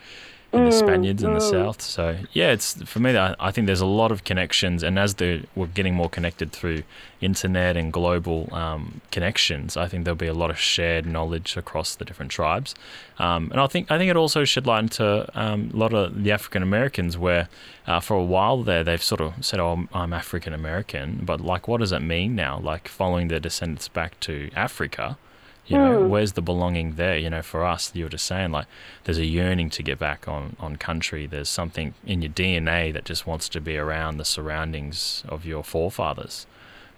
and 0.53 0.67
the 0.67 0.71
Mm, 0.77 0.79
Spaniards 0.79 1.23
in 1.23 1.33
the 1.35 1.41
mm. 1.41 1.51
south. 1.51 1.83
So 1.83 2.17
yeah, 2.33 2.51
it's 2.53 2.75
for 2.85 3.01
me. 3.01 3.17
I, 3.17 3.35
I 3.39 3.51
think 3.51 3.67
there's 3.67 3.81
a 3.81 3.87
lot 3.87 4.11
of 4.13 4.25
connections, 4.25 4.83
and 4.83 4.99
as 4.99 5.15
the 5.15 5.43
we're 5.55 5.67
getting 5.67 5.95
more 5.95 6.09
connected 6.09 6.53
through 6.53 6.83
internet 7.21 7.77
and 7.77 7.93
global 7.93 8.49
um, 8.55 9.01
connections, 9.11 9.77
I 9.77 9.89
think 9.89 10.05
there'll 10.05 10.17
be 10.17 10.27
a 10.27 10.35
lot 10.35 10.51
of 10.51 10.59
shared 10.59 11.05
knowledge 11.07 11.57
across 11.57 11.95
the 11.97 12.05
different 12.05 12.31
tribes. 12.31 12.75
Um, 13.19 13.51
and 13.51 13.61
I 13.61 13.67
think 13.67 13.91
I 13.91 13.99
think 13.99 14.11
it 14.11 14.17
also 14.17 14.45
shed 14.45 14.67
light 14.67 14.81
into 14.81 15.29
um, 15.39 15.71
a 15.75 15.77
lot 15.77 15.93
of 15.93 16.23
the 16.23 16.33
African 16.33 16.63
Americans, 16.63 17.19
where 17.19 17.49
uh, 17.87 18.01
for 18.01 18.15
a 18.15 18.25
while 18.25 18.63
there 18.63 18.83
they've 18.85 19.03
sort 19.03 19.21
of 19.21 19.45
said, 19.45 19.61
"Oh, 19.61 19.71
I'm- 19.71 19.89
I'm 19.93 20.13
African 20.13 20.53
American," 20.55 21.21
but 21.25 21.41
like, 21.41 21.69
what 21.69 21.81
does 21.81 21.91
that 21.91 22.03
mean 22.03 22.35
now? 22.35 22.59
Like 22.59 22.89
following 22.89 23.29
their 23.29 23.41
descendants 23.41 23.89
back 23.89 24.19
to 24.21 24.51
Africa. 24.55 25.19
You 25.67 25.77
know, 25.79 25.99
Mm. 26.03 26.09
where's 26.09 26.33
the 26.35 26.43
belonging 26.43 26.95
there? 26.95 27.19
You 27.19 27.29
know, 27.31 27.43
for 27.43 27.65
us, 27.65 27.91
you 27.95 28.05
were 28.05 28.11
just 28.11 28.25
saying 28.27 28.53
like 28.53 28.67
there's 29.05 29.19
a 29.19 29.25
yearning 29.27 29.69
to 29.71 29.83
get 29.83 29.99
back 29.99 30.29
on, 30.29 30.55
on 30.61 30.77
country. 30.77 31.27
There's 31.27 31.49
something 31.49 31.95
in 32.07 32.23
your 32.23 32.31
DNA 32.31 32.93
that 32.93 33.05
just 33.05 33.27
wants 33.27 33.49
to 33.51 33.61
be 33.61 33.77
around 33.77 34.19
the 34.19 34.25
surroundings 34.25 35.25
of 35.29 35.45
your 35.45 35.65
forefathers. 35.65 36.47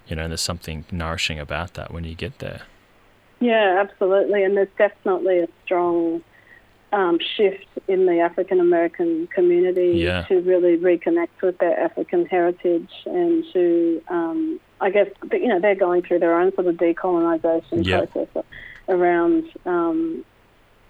You 0.06 0.16
know, 0.16 0.28
there's 0.28 0.42
something 0.42 0.84
nourishing 0.90 1.38
about 1.38 1.75
that 1.75 1.92
when 1.92 2.04
you 2.04 2.14
get 2.14 2.38
there. 2.40 2.62
Yeah, 3.40 3.78
absolutely. 3.80 4.42
And 4.42 4.56
there's 4.56 4.68
definitely 4.76 5.38
a 5.38 5.48
strong 5.64 6.22
um, 6.92 7.18
shift 7.37 7.66
in 7.87 8.06
the 8.06 8.20
African 8.20 8.60
American 8.60 9.26
community 9.28 9.92
Yeah. 9.98 10.22
to 10.28 10.40
really 10.40 10.76
reconnect 10.78 11.40
with 11.42 11.58
their 11.58 11.78
African 11.78 12.25
heritage 12.26 12.90
and 13.06 13.44
to, 13.52 14.02
um, 14.08 14.60
I 14.80 14.90
guess, 14.90 15.08
you 15.32 15.49
know, 15.49 15.61
they're 15.61 15.75
going 15.75 16.02
through 16.02 16.20
their 16.20 16.38
own 16.38 16.54
sort 16.54 16.66
of 16.66 16.76
decolonization 16.76 17.85
Yeah. 17.85 18.04
process 18.06 18.44
around, 18.88 19.44
um, 19.66 20.25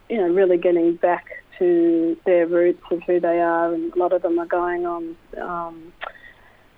you 0.08 0.16
know, 0.18 0.28
really 0.28 0.58
getting 0.58 0.94
back 0.96 1.26
to 1.58 2.16
their 2.24 2.46
roots 2.46 2.82
of 2.90 3.02
who 3.04 3.18
they 3.20 3.40
are. 3.40 3.72
And 3.72 3.92
a 3.94 3.98
lot 3.98 4.12
of 4.12 4.22
them 4.22 4.38
are 4.38 4.46
going 4.46 4.86
on, 4.86 5.16
um, 5.40 5.92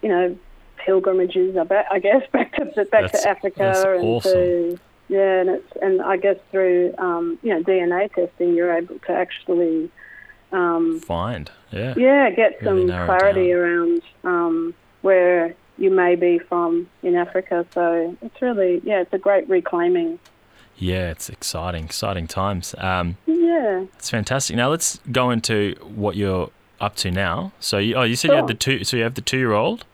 you 0.02 0.08
know, 0.08 0.36
pilgrimages, 0.84 1.56
I, 1.56 1.64
bet, 1.64 1.86
I 1.90 1.98
guess, 1.98 2.22
back 2.32 2.52
to 2.54 2.64
back 2.64 2.90
That's- 2.90 3.22
to 3.22 3.28
Africa 3.28 3.84
and 3.96 4.04
awesome. 4.04 4.32
to 4.32 4.78
yeah, 5.08 5.40
and 5.40 5.50
it's 5.50 5.72
and 5.82 6.00
I 6.00 6.16
guess 6.16 6.36
through 6.52 6.94
um, 6.96 7.36
you 7.42 7.52
know 7.52 7.62
DNA 7.64 8.12
testing, 8.14 8.54
you're 8.54 8.72
able 8.72 8.96
to 9.00 9.10
actually 9.12 9.90
um, 10.52 11.00
Find. 11.00 11.50
Yeah. 11.72 11.94
yeah 11.96 12.30
get 12.30 12.58
some 12.62 12.86
clarity 12.86 13.52
around 13.52 14.02
um, 14.22 14.72
where 15.02 15.56
you 15.80 15.90
may 15.90 16.14
be 16.14 16.38
from 16.38 16.88
in 17.02 17.16
Africa. 17.16 17.66
So 17.74 18.16
it's 18.22 18.40
really 18.42 18.80
yeah, 18.84 19.00
it's 19.00 19.12
a 19.12 19.18
great 19.18 19.48
reclaiming. 19.48 20.18
Yeah, 20.76 21.10
it's 21.10 21.28
exciting, 21.28 21.84
exciting 21.84 22.26
times. 22.26 22.74
Um, 22.78 23.16
Yeah. 23.26 23.84
it's 23.98 24.08
fantastic. 24.10 24.56
Now 24.56 24.68
let's 24.70 24.98
go 25.12 25.30
into 25.30 25.74
what 25.82 26.16
you're 26.16 26.50
up 26.80 26.96
to 26.96 27.10
now. 27.10 27.52
So, 27.60 27.76
you, 27.76 27.94
oh, 27.96 28.02
you 28.04 28.16
said 28.16 28.30
you 28.30 28.36
had 28.36 28.46
the 28.46 28.54
two. 28.54 28.84
So 28.84 28.96
you 28.96 29.02
have 29.02 29.14
the 29.14 29.20
two-year-old. 29.20 29.84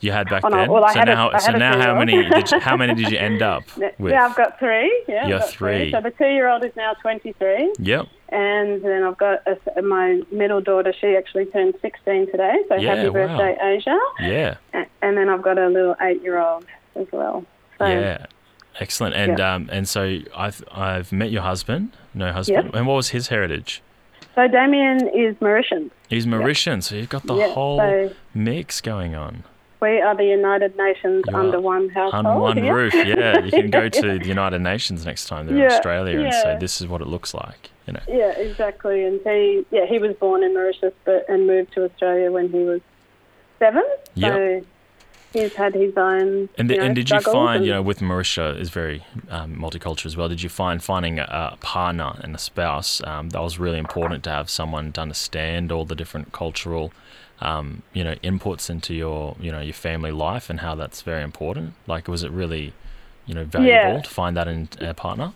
You 0.00 0.12
had 0.12 0.28
back 0.28 0.44
Oh, 0.44 0.48
no, 0.48 0.56
then. 0.56 0.70
well, 0.70 0.84
I 0.84 0.92
so 0.92 0.98
had 0.98 1.08
a- 1.08 1.40
so 1.40 1.52
now, 1.52 1.80
how 1.80 1.96
many? 1.98 2.28
Did 2.28 2.50
you, 2.50 2.58
how 2.58 2.76
many 2.76 2.94
did 2.94 3.10
you 3.10 3.16
end 3.28 3.40
up 3.40 3.62
with? 3.98 4.12
Yeah, 4.12 4.26
I've 4.26 4.36
got 4.36 4.58
three. 4.58 5.04
Yeah, 5.08 5.28
You're 5.28 5.38
got 5.38 5.48
three. 5.48 5.90
So 5.92 6.00
the 6.02 6.10
two-year-old 6.10 6.64
is 6.64 6.72
now 6.76 6.92
23, 7.00 7.72
Yep. 7.78 8.06
And 8.32 8.82
then 8.82 9.02
I've 9.04 9.18
got 9.18 9.40
a, 9.46 9.82
my 9.82 10.22
middle 10.32 10.60
daughter. 10.60 10.92
She 10.98 11.14
actually 11.16 11.46
turned 11.46 11.74
16 11.82 12.26
today. 12.30 12.56
So 12.68 12.74
Yeah, 12.76 12.94
happy 12.96 13.08
wow. 13.08 13.12
birthday, 13.26 13.56
Asia! 13.62 13.98
Yeah. 14.20 14.56
And 15.02 15.16
then 15.16 15.28
I've 15.28 15.42
got 15.42 15.58
a 15.58 15.68
little 15.68 15.94
eight-year-old 16.00 16.64
as 16.96 17.06
well. 17.12 17.44
So, 17.78 17.86
Yeah. 17.86 18.26
Excellent. 18.80 19.14
And 19.14 19.38
um, 19.38 19.68
and 19.70 19.86
so 19.86 20.18
I've 20.34 20.64
I've 20.72 21.12
met 21.12 21.30
your 21.30 21.42
husband. 21.42 21.94
No 22.14 22.32
husband. 22.32 22.64
Yep. 22.66 22.74
And 22.74 22.86
what 22.86 22.94
was 22.94 23.10
his 23.10 23.28
heritage? 23.28 23.82
So 24.34 24.48
Damien 24.48 25.08
is 25.08 25.36
Mauritian. 25.36 25.90
He's 26.08 26.24
Mauritian. 26.24 26.82
So 26.82 26.94
you've 26.94 27.10
got 27.10 27.24
the 27.26 27.34
yeah. 27.34 27.48
whole 27.52 27.78
So 27.78 28.10
mix 28.32 28.80
going 28.80 29.14
on. 29.14 29.44
we 29.82 30.00
are 30.00 30.16
the 30.16 30.24
United 30.24 30.74
Nations 30.78 31.24
You 31.28 31.36
under 31.36 31.60
one 31.60 31.90
household. 31.90 32.24
On 32.24 32.40
one 32.40 32.64
yeah. 32.64 32.70
roof, 32.70 32.94
yeah. 32.94 33.40
You 33.44 33.50
can 33.50 33.68
go 33.68 33.88
to 34.00 34.18
the 34.18 34.26
United 34.26 34.60
Nations 34.62 35.04
next 35.04 35.26
time 35.26 35.46
they're 35.46 35.54
in 35.56 35.62
Yeah, 35.64 35.74
Australia 35.76 36.20
and 36.20 36.32
say 36.32 36.56
this 36.58 36.80
is 36.80 36.86
what 36.88 37.02
it 37.02 37.08
looks 37.08 37.34
like. 37.34 37.71
You 37.86 37.94
know. 37.94 38.00
Yeah, 38.08 38.30
exactly. 38.38 39.04
And 39.04 39.20
he, 39.24 39.66
yeah, 39.70 39.86
he 39.86 39.98
was 39.98 40.14
born 40.16 40.42
in 40.44 40.54
Mauritius, 40.54 40.94
but 41.04 41.28
and 41.28 41.46
moved 41.46 41.72
to 41.74 41.84
Australia 41.84 42.30
when 42.30 42.48
he 42.48 42.58
was 42.58 42.80
seven. 43.58 43.84
Yep. 44.14 44.32
So 44.32 44.66
he's 45.32 45.54
had 45.54 45.74
his 45.74 45.96
own. 45.96 46.48
And, 46.58 46.70
you 46.70 46.76
know, 46.76 46.84
and 46.84 46.94
did 46.94 47.10
you 47.10 47.20
find, 47.20 47.64
you 47.64 47.72
know, 47.72 47.82
with 47.82 48.00
Mauritius 48.00 48.58
is 48.58 48.70
very 48.70 49.04
um, 49.30 49.56
multicultural 49.56 50.06
as 50.06 50.16
well. 50.16 50.28
Did 50.28 50.42
you 50.42 50.48
find 50.48 50.82
finding 50.82 51.18
a, 51.18 51.54
a 51.54 51.56
partner 51.60 52.20
and 52.22 52.34
a 52.34 52.38
spouse 52.38 53.02
um, 53.04 53.30
that 53.30 53.42
was 53.42 53.58
really 53.58 53.78
important 53.78 54.22
to 54.24 54.30
have 54.30 54.48
someone 54.48 54.92
to 54.92 55.00
understand 55.00 55.72
all 55.72 55.84
the 55.84 55.94
different 55.96 56.32
cultural, 56.32 56.92
um, 57.40 57.82
you 57.92 58.04
know, 58.04 58.14
inputs 58.16 58.70
into 58.70 58.94
your, 58.94 59.36
you 59.40 59.50
know, 59.50 59.60
your 59.60 59.74
family 59.74 60.12
life 60.12 60.50
and 60.50 60.60
how 60.60 60.74
that's 60.74 61.02
very 61.02 61.22
important. 61.22 61.74
Like, 61.86 62.06
was 62.06 62.22
it 62.22 62.30
really, 62.30 62.74
you 63.26 63.34
know, 63.34 63.44
valuable 63.44 63.94
Yeah. 63.94 64.02
to 64.02 64.10
find 64.10 64.36
that 64.36 64.46
in 64.46 64.68
a 64.80 64.94
partner? 64.94 65.32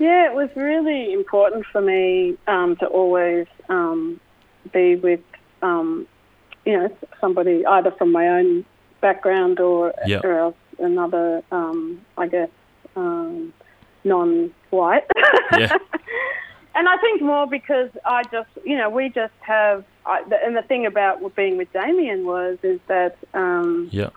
Yeah, 0.00 0.30
it 0.30 0.34
was 0.34 0.48
really 0.56 1.12
important 1.12 1.66
for 1.70 1.82
me 1.82 2.36
um, 2.46 2.74
to 2.76 2.86
always 2.86 3.46
um, 3.68 4.18
be 4.72 4.96
with, 4.96 5.20
um, 5.60 6.06
you 6.64 6.72
know, 6.72 6.88
somebody 7.20 7.66
either 7.66 7.90
from 7.90 8.10
my 8.10 8.26
own 8.26 8.64
background 9.02 9.60
or, 9.60 9.92
Yeah. 10.06 10.20
or 10.24 10.38
else 10.38 10.56
another, 10.78 11.42
um, 11.52 12.00
I 12.16 12.28
guess, 12.28 12.48
um, 12.96 13.52
non-white. 14.04 15.04
Yeah. 15.56 15.76
And 16.72 16.88
I 16.88 16.96
think 16.98 17.20
more 17.20 17.48
because 17.48 17.90
I 18.06 18.22
just, 18.30 18.48
you 18.64 18.78
know, 18.78 18.88
we 18.88 19.08
just 19.08 19.32
have, 19.40 19.84
I, 20.06 20.22
the, 20.28 20.36
and 20.42 20.56
the 20.56 20.62
thing 20.62 20.86
about 20.86 21.34
being 21.34 21.56
with 21.56 21.70
Damien 21.72 22.24
was 22.24 22.58
is 22.62 22.78
that 22.86 23.18
um, 23.34 23.88
Yeah. 23.90 24.10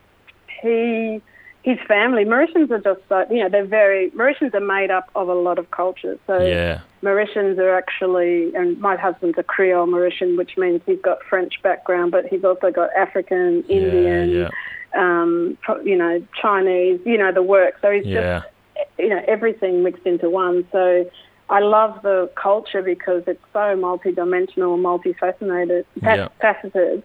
he, 0.62 1.20
his 1.63 1.79
family, 1.88 2.25
Mauritians 2.25 2.70
are 2.72 2.79
just, 2.79 3.00
so, 3.08 3.25
you 3.32 3.41
know, 3.41 3.48
they're 3.50 3.65
very, 3.65 4.12
Mauritians 4.12 4.53
are 4.53 4.60
made 4.60 4.91
up 4.91 5.10
of 5.15 5.29
a 5.29 5.34
lot 5.34 5.58
of 5.58 5.72
cultures. 5.72 6.20
So 6.27 6.38
Yeah. 6.39 6.79
Mauritians 7.01 7.58
are 7.58 7.74
actually, 7.75 8.53
and 8.53 8.77
my 8.79 8.98
husband's 8.98 9.38
a 9.38 9.43
Creole 9.43 9.88
Mauritian, 9.88 10.38
which 10.38 10.58
means 10.58 10.82
he's 10.86 11.00
got 11.01 11.24
French 11.24 11.62
background, 11.62 12.12
but 12.12 12.25
he's 12.25 12.43
also 12.43 12.70
got 12.70 12.89
African, 12.98 13.63
Indian, 13.70 14.29
Yeah. 14.29 14.50
um, 14.93 15.58
you 15.86 15.96
know, 15.96 16.22
Chinese, 16.39 17.00
you 17.05 17.17
know, 17.17 17.32
the 17.32 17.41
work. 17.43 17.75
So 17.82 17.91
he's 17.91 18.05
Yeah. 18.05 18.41
just, 18.41 18.89
you 19.00 19.10
know, 19.10 19.22
everything 19.25 19.84
mixed 19.84 20.05
into 20.05 20.29
one. 20.29 20.65
So 20.74 21.10
I 21.50 21.60
love 21.60 22.01
the 22.03 22.29
culture 22.36 22.82
because 22.82 23.24
it's 23.25 23.43
so 23.53 23.60
multidimensional, 23.77 24.77
multifaceted, 24.79 25.86
fa- 26.01 26.17
Yeah. 26.17 26.27
faceted. 26.41 27.03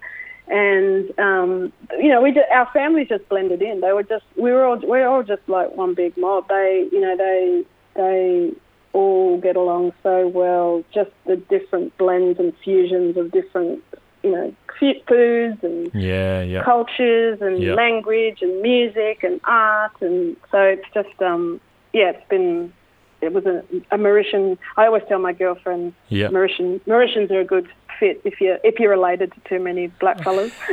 And 0.50 1.18
um, 1.18 1.72
you 1.98 2.08
know, 2.08 2.22
we 2.22 2.32
just, 2.32 2.50
our 2.50 2.68
families 2.72 3.08
just 3.08 3.28
blended 3.28 3.62
in. 3.62 3.80
They 3.80 3.92
were 3.92 4.02
just 4.02 4.24
we 4.36 4.50
were 4.50 4.64
all 4.64 4.78
we 4.78 4.88
were 4.98 5.06
all 5.06 5.22
just 5.22 5.42
like 5.46 5.76
one 5.76 5.94
big 5.94 6.16
mob. 6.16 6.48
They 6.48 6.88
you 6.90 7.00
know 7.00 7.16
they 7.16 7.64
they 7.94 8.52
all 8.92 9.38
get 9.38 9.56
along 9.56 9.92
so 10.02 10.26
well. 10.26 10.82
Just 10.92 11.10
the 11.26 11.36
different 11.36 11.96
blends 11.98 12.38
and 12.38 12.54
fusions 12.64 13.16
of 13.16 13.30
different 13.30 13.82
you 14.22 14.30
know 14.32 14.54
foods 14.78 15.58
and 15.62 15.90
Yeah. 15.94 16.42
Yeah. 16.42 16.62
cultures 16.64 17.40
and 17.40 17.60
Yeah. 17.62 17.74
language 17.74 18.42
and 18.42 18.62
music 18.62 19.22
and 19.22 19.40
art 19.44 19.92
and 20.00 20.36
so 20.50 20.60
it's 20.60 20.86
just 20.94 21.20
um 21.20 21.60
yeah 21.92 22.10
it's 22.10 22.28
been 22.28 22.72
it 23.20 23.32
was 23.32 23.44
a, 23.46 23.64
a 23.90 23.98
Mauritian 23.98 24.56
I 24.76 24.86
always 24.86 25.02
tell 25.08 25.18
my 25.18 25.32
girlfriend 25.32 25.94
Yeah. 26.08 26.28
Mauritian 26.28 26.80
Mauritians 26.86 27.30
are 27.30 27.40
a 27.40 27.44
good 27.44 27.68
fit 27.98 28.20
if 28.24 28.40
you're 28.40 28.58
if 28.64 28.78
you're 28.78 28.90
related 28.90 29.32
to 29.32 29.40
too 29.48 29.58
many 29.60 29.88
black 30.00 30.22
fellas 30.22 30.52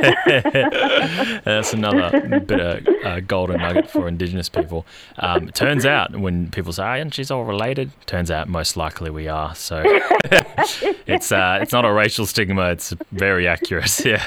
That's 1.44 1.72
another 1.72 2.40
bit 2.40 2.60
of 2.60 2.86
uh, 3.04 3.20
golden 3.20 3.58
nugget 3.60 3.90
for 3.90 4.08
Indigenous 4.08 4.48
people. 4.48 4.86
Um, 5.18 5.48
it 5.48 5.54
turns 5.54 5.86
out 5.86 6.14
when 6.16 6.50
people 6.50 6.72
say, 6.72 6.82
"Oh, 6.84 6.92
and 6.92 7.14
she's 7.14 7.30
all 7.30 7.44
related," 7.44 7.90
turns 8.06 8.30
out 8.30 8.48
most 8.48 8.76
likely 8.76 9.10
we 9.10 9.28
are. 9.28 9.54
So 9.54 9.82
it's 11.06 11.32
uh, 11.32 11.58
it's 11.62 11.72
not 11.72 11.84
a 11.84 11.92
racial 11.92 12.26
stigma. 12.26 12.70
It's 12.70 12.94
very 13.12 13.46
accurate. 13.48 13.86
Yeah, 14.06 14.22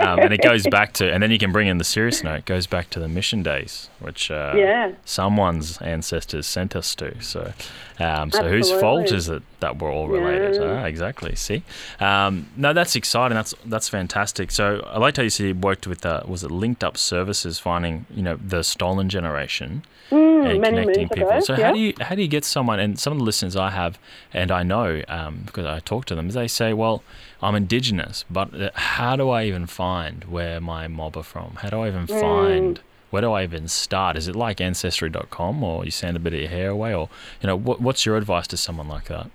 um, 0.00 0.18
and 0.20 0.32
it 0.32 0.40
goes 0.42 0.66
back 0.66 0.92
to, 0.94 1.12
and 1.12 1.22
then 1.22 1.30
you 1.30 1.38
can 1.38 1.52
bring 1.52 1.68
in 1.68 1.78
the 1.78 1.84
serious 1.84 2.22
note. 2.22 2.36
It 2.40 2.44
goes 2.46 2.66
back 2.66 2.88
to 2.90 3.00
the 3.00 3.08
mission 3.08 3.42
days, 3.42 3.90
which 3.98 4.30
uh, 4.30 4.54
Yeah. 4.56 4.92
someone's 5.04 5.78
ancestors 5.82 6.46
sent 6.46 6.74
us 6.74 6.94
to. 6.96 7.20
So, 7.22 7.52
um, 7.98 8.30
so 8.30 8.48
whose 8.48 8.70
fault 8.72 9.12
is 9.12 9.28
it 9.28 9.42
that 9.60 9.78
we're 9.78 9.92
all 9.92 10.08
related? 10.08 10.54
Yeah. 10.54 10.82
Ah, 10.82 10.84
exactly. 10.86 11.34
See, 11.36 11.62
um, 11.98 12.29
no, 12.56 12.72
that's 12.72 12.96
exciting. 12.96 13.34
That's 13.36 13.54
that's 13.64 13.88
fantastic. 13.88 14.50
So 14.50 14.80
I 14.88 14.98
liked 14.98 15.16
how 15.16 15.22
you 15.22 15.30
said 15.30 15.46
you 15.46 15.54
worked 15.54 15.86
with 15.86 16.04
uh, 16.06 16.22
was 16.26 16.42
it 16.44 16.50
linked 16.50 16.82
up 16.84 16.96
services, 16.96 17.58
finding 17.58 18.06
you 18.10 18.22
know 18.22 18.36
the 18.36 18.62
stolen 18.62 19.08
generation 19.08 19.82
Mm, 20.10 20.46
and 20.50 20.64
connecting 20.64 21.08
people. 21.08 21.28
ago, 21.36 21.40
So 21.40 21.54
yeah. 21.54 21.66
how 21.66 21.72
do 21.72 21.78
you 21.78 21.94
how 22.00 22.14
do 22.16 22.22
you 22.22 22.28
get 22.28 22.44
someone? 22.44 22.80
And 22.80 22.98
some 22.98 23.12
of 23.12 23.18
the 23.18 23.24
listeners 23.24 23.54
I 23.54 23.70
have, 23.70 23.98
and 24.32 24.50
I 24.50 24.62
know 24.64 25.02
um, 25.06 25.42
because 25.46 25.66
I 25.66 25.78
talk 25.80 26.04
to 26.06 26.14
them, 26.16 26.28
is 26.28 26.34
they 26.34 26.48
say, 26.48 26.72
"Well, 26.72 27.02
I'm 27.40 27.54
Indigenous, 27.54 28.24
but 28.28 28.52
uh, 28.60 28.70
how 28.74 29.14
do 29.16 29.28
I 29.30 29.44
even 29.44 29.66
find 29.66 30.24
where 30.24 30.60
my 30.60 30.88
mob 30.88 31.16
are 31.16 31.22
from? 31.22 31.58
How 31.62 31.70
do 31.70 31.80
I 31.82 31.88
even 31.88 32.06
Mm. 32.06 32.20
find?" 32.20 32.80
Where 33.10 33.22
do 33.22 33.32
I 33.32 33.42
even 33.42 33.66
start? 33.66 34.16
Is 34.16 34.28
it 34.28 34.36
like 34.36 34.60
ancestry.com 34.60 35.64
or 35.64 35.84
you 35.84 35.90
send 35.90 36.16
a 36.16 36.20
bit 36.20 36.32
of 36.32 36.38
your 36.38 36.48
hair 36.48 36.70
away 36.70 36.94
or 36.94 37.08
you 37.40 37.48
know 37.48 37.56
what 37.56 37.80
what's 37.80 38.06
your 38.06 38.16
advice 38.16 38.46
to 38.48 38.56
someone 38.56 38.86
like 38.86 39.06
that? 39.06 39.30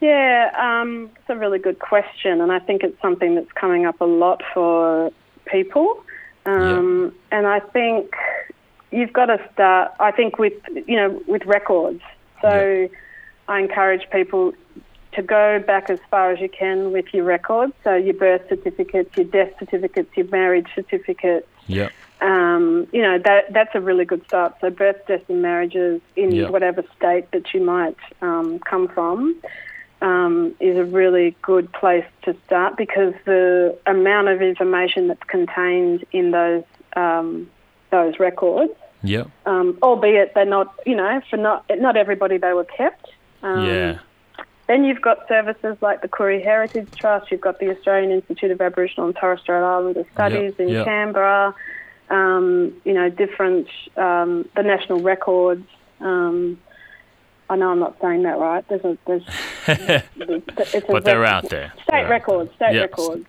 Yeah, 0.00 0.50
um, 0.58 1.10
it's 1.16 1.28
a 1.28 1.36
really 1.36 1.58
good 1.58 1.78
question, 1.78 2.40
and 2.40 2.50
I 2.50 2.58
think 2.58 2.82
it's 2.82 3.00
something 3.02 3.34
that's 3.34 3.52
coming 3.52 3.84
up 3.84 4.00
a 4.00 4.06
lot 4.06 4.42
for 4.54 5.12
people. 5.44 6.02
Um, 6.46 7.14
And 7.30 7.46
I 7.46 7.60
think 7.60 8.14
you've 8.90 9.12
got 9.12 9.26
to 9.26 9.38
start. 9.52 9.92
I 10.00 10.10
think 10.10 10.38
with 10.38 10.54
you 10.86 10.96
know 10.96 11.22
with 11.26 11.44
records. 11.44 12.02
So 12.40 12.88
I 13.46 13.60
encourage 13.60 14.08
people 14.10 14.54
to 15.12 15.22
go 15.22 15.62
back 15.66 15.90
as 15.90 15.98
far 16.10 16.32
as 16.32 16.40
you 16.40 16.48
can 16.48 16.92
with 16.92 17.12
your 17.12 17.24
records. 17.24 17.74
So 17.84 17.94
your 17.94 18.14
birth 18.14 18.42
certificates, 18.48 19.14
your 19.16 19.26
death 19.26 19.52
certificates, 19.58 20.16
your 20.16 20.28
marriage 20.28 20.68
certificates. 20.74 21.46
Yep. 21.66 21.92
Um, 22.22 22.86
you 22.92 23.02
know 23.02 23.18
that 23.18 23.52
that's 23.52 23.74
a 23.74 23.80
really 23.80 24.06
good 24.06 24.24
start. 24.26 24.54
So 24.62 24.70
birth, 24.70 25.06
death, 25.06 25.28
and 25.28 25.42
marriages 25.42 26.00
in 26.16 26.32
Yeah. 26.32 26.48
whatever 26.48 26.82
state 26.96 27.30
that 27.32 27.52
you 27.52 27.60
might 27.60 27.98
um, 28.22 28.60
come 28.60 28.88
from 28.88 29.36
um, 30.02 30.54
is 30.60 30.76
a 30.76 30.84
really 30.84 31.36
good 31.42 31.72
place 31.72 32.06
to 32.22 32.34
start 32.46 32.76
because 32.76 33.14
the 33.24 33.78
amount 33.86 34.28
of 34.28 34.40
information 34.40 35.08
that's 35.08 35.22
contained 35.24 36.04
in 36.12 36.30
those 36.30 36.64
um, 36.96 37.50
those 37.90 38.18
records, 38.18 38.72
Yep. 39.02 39.28
um, 39.46 39.78
albeit 39.82 40.34
they're 40.34 40.44
not, 40.44 40.74
you 40.86 40.96
know, 40.96 41.20
for 41.28 41.36
not 41.36 41.64
not 41.78 41.96
everybody 41.96 42.38
they 42.38 42.52
were 42.52 42.64
kept. 42.64 43.10
Um, 43.42 43.64
yeah. 43.64 43.98
then 44.66 44.84
you've 44.84 45.00
got 45.00 45.26
services 45.26 45.76
like 45.80 46.02
the 46.02 46.08
Koori 46.08 46.42
Heritage 46.42 46.88
Trust. 46.96 47.30
You've 47.30 47.40
got 47.40 47.58
the 47.58 47.74
Australian 47.74 48.10
Institute 48.12 48.50
of 48.50 48.60
Aboriginal 48.60 49.06
and 49.06 49.16
Torres 49.16 49.40
Strait 49.40 49.62
Islander 49.62 50.04
Studies 50.12 50.54
in 50.58 50.68
yep. 50.68 50.84
Canberra. 50.84 51.54
Um, 52.10 52.74
you 52.84 52.92
know, 52.92 53.08
different 53.08 53.68
um, 53.96 54.48
the 54.56 54.62
national 54.62 55.00
records. 55.00 55.66
Um, 56.00 56.58
I 57.50 57.56
know 57.56 57.70
I'm 57.70 57.80
not 57.80 57.96
saying 58.00 58.22
that 58.22 58.38
right. 58.38 58.64
There's 58.68 58.84
a 58.84 58.96
there's, 59.06 59.22
it's 59.66 60.88
a 60.88 60.92
but 60.92 61.04
they're 61.04 61.24
out 61.26 61.48
there. 61.50 61.72
State 61.82 61.86
They're 61.90 62.08
records, 62.08 62.54
state 62.54 62.74
Yep. 62.74 62.90
records. 62.90 63.26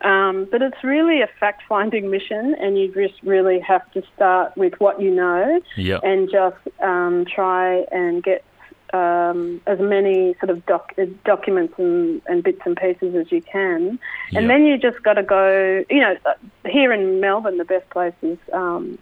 Um, 0.00 0.46
but 0.50 0.62
it's 0.62 0.82
really 0.84 1.22
a 1.22 1.26
fact 1.40 1.62
finding 1.68 2.10
mission, 2.10 2.54
and 2.60 2.78
you 2.78 2.92
just 2.94 3.20
really 3.22 3.58
have 3.60 3.90
to 3.92 4.02
start 4.14 4.56
with 4.56 4.74
what 4.78 5.00
you 5.00 5.10
know 5.10 5.60
Yeah. 5.76 5.98
and 6.02 6.30
just 6.30 6.56
um, 6.80 7.24
try 7.24 7.84
and 7.90 8.22
get 8.22 8.44
um, 8.92 9.60
as 9.66 9.80
many 9.80 10.34
sort 10.38 10.50
of 10.50 10.64
doc- 10.66 10.92
uh, 10.98 11.06
documents 11.24 11.74
and, 11.78 12.22
and 12.26 12.44
bits 12.44 12.60
and 12.64 12.76
pieces 12.76 13.16
as 13.16 13.32
you 13.32 13.42
can. 13.42 13.98
And 14.34 14.42
Yeah. 14.42 14.46
then 14.46 14.66
you 14.66 14.78
just 14.78 15.02
got 15.02 15.14
to 15.14 15.22
go, 15.24 15.84
you 15.90 16.00
know, 16.00 16.16
uh, 16.26 16.34
here 16.68 16.92
in 16.92 17.18
Melbourne, 17.20 17.56
the 17.58 17.64
best 17.64 17.88
place 17.90 18.14
is. 18.22 18.38
Um, 18.52 18.98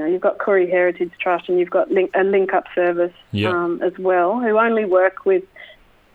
you 0.00 0.06
know, 0.06 0.12
you've 0.12 0.22
got 0.22 0.38
Koori 0.38 0.68
Heritage 0.70 1.12
Trust 1.20 1.48
and 1.48 1.58
you've 1.58 1.70
got 1.70 1.90
link, 1.90 2.10
a 2.14 2.24
link 2.24 2.54
up 2.54 2.64
service 2.74 3.12
Yeah. 3.32 3.50
um, 3.50 3.80
as 3.82 3.92
well, 3.98 4.40
who 4.40 4.58
only 4.58 4.84
work 4.86 5.24
with 5.26 5.44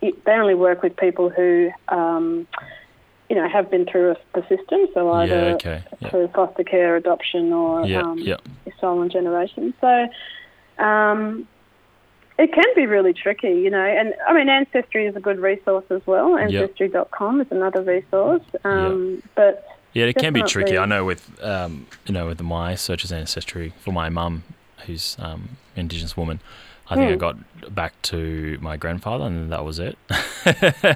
they 0.02 0.32
only 0.32 0.54
work 0.54 0.82
with 0.82 0.94
people 0.96 1.30
who 1.30 1.70
um, 1.88 2.46
you 3.30 3.34
know 3.36 3.48
have 3.48 3.70
been 3.70 3.86
through 3.86 4.14
the 4.34 4.42
system, 4.42 4.86
so 4.94 5.06
Yeah. 5.06 5.18
either 5.22 5.54
Okay. 5.54 5.82
Yeah. 6.00 6.08
through 6.10 6.28
foster 6.28 6.64
care, 6.64 6.96
adoption, 6.96 7.52
or 7.52 7.84
Yeah. 7.86 8.00
um, 8.02 8.18
Yeah. 8.18 8.36
stolen 8.76 9.08
generation. 9.08 9.72
So 9.80 10.08
um, 10.84 11.48
it 12.38 12.52
can 12.52 12.64
be 12.76 12.86
really 12.86 13.14
tricky, 13.14 13.54
you 13.64 13.70
know. 13.70 13.82
And 13.84 14.14
I 14.28 14.34
mean, 14.34 14.48
Ancestry 14.48 15.06
is 15.06 15.16
a 15.16 15.20
good 15.20 15.38
resource 15.40 15.86
as 15.90 16.02
well. 16.06 16.38
Yep. 16.38 16.50
Ancestry.com 16.52 17.40
is 17.40 17.46
another 17.50 17.82
resource. 17.82 18.42
Um, 18.64 19.22
But 19.34 19.64
Yeah, 19.96 20.04
it 20.04 20.16
can 20.16 20.32
be 20.34 20.42
tricky. 20.42 20.76
I 20.78 20.84
know 20.86 21.04
with 21.04 21.22
um, 21.42 21.86
you 22.06 22.12
know 22.12 22.26
with 22.26 22.42
my 22.42 22.74
searches 22.74 23.10
ancestry 23.12 23.72
for 23.80 23.92
my 23.92 24.08
mum, 24.10 24.44
who's 24.86 25.16
um, 25.18 25.56
Indigenous 25.74 26.16
woman. 26.16 26.40
I 26.88 26.94
think 26.94 27.08
I 27.10 27.14
Hmm. 27.14 27.18
got 27.18 27.74
back 27.74 27.94
to 28.12 28.58
my 28.60 28.76
grandfather, 28.76 29.24
and 29.24 29.50
that 29.50 29.64
was 29.64 29.78
it. 29.80 29.96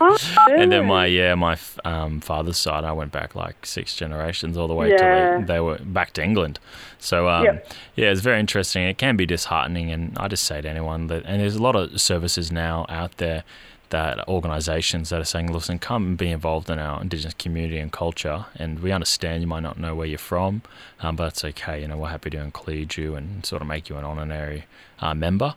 oh, 0.01 0.17
and 0.51 0.71
then 0.71 0.87
my 0.87 1.07
yeah 1.07 1.35
my 1.35 1.57
um, 1.85 2.21
father's 2.21 2.59
side, 2.59 2.85
I 2.85 2.93
went 2.93 3.11
back 3.11 3.35
like 3.35 3.67
six 3.67 3.97
generations 3.97 4.57
all 4.57 4.69
the 4.69 4.75
way 4.75 4.91
Yeah. 4.91 5.39
to 5.39 5.45
they 5.47 5.61
were 5.61 5.79
back 5.79 6.13
to 6.13 6.23
England. 6.23 6.61
So 6.99 7.29
um, 7.29 7.45
Yep. 7.45 7.73
yeah, 7.97 8.11
it's 8.13 8.21
very 8.21 8.39
interesting. 8.39 8.85
It 8.85 8.99
can 8.99 9.17
be 9.17 9.27
disheartening, 9.27 9.91
and 9.91 10.17
I 10.19 10.29
just 10.29 10.45
say 10.45 10.61
to 10.61 10.69
anyone 10.69 11.09
that 11.09 11.25
and 11.27 11.41
there's 11.41 11.57
a 11.57 11.63
lot 11.63 11.75
of 11.75 12.01
services 12.01 12.53
now 12.53 12.87
out 12.89 13.17
there 13.17 13.43
that 13.91 14.27
organisations 14.29 15.11
that 15.11 15.21
are 15.21 15.25
saying, 15.25 15.53
listen, 15.53 15.79
come 15.79 16.07
and 16.07 16.17
be 16.19 16.31
involved 16.31 16.71
in 16.71 16.79
our 16.79 17.01
Indigenous 17.03 17.35
community 17.35 17.79
and 17.79 17.93
culture, 17.93 18.47
and 18.57 18.81
we 18.81 18.93
understand 18.93 19.43
you 19.43 19.47
might 19.49 19.63
not 19.63 19.79
know 19.79 19.95
where 19.95 20.07
you're 20.07 20.19
from, 20.19 20.63
um, 21.01 21.17
but 21.17 21.29
it's 21.29 21.45
okay. 21.45 21.83
You 21.83 21.89
know, 21.89 21.97
we're 21.99 22.09
happy 22.09 22.31
to 22.31 22.39
include 22.39 22.97
you 22.97 23.15
and 23.17 23.45
sort 23.45 23.63
of 23.63 23.69
make 23.69 23.89
you 23.89 23.97
an 23.97 24.05
honorary 24.05 24.65
uh, 25.01 25.15
member. 25.15 25.55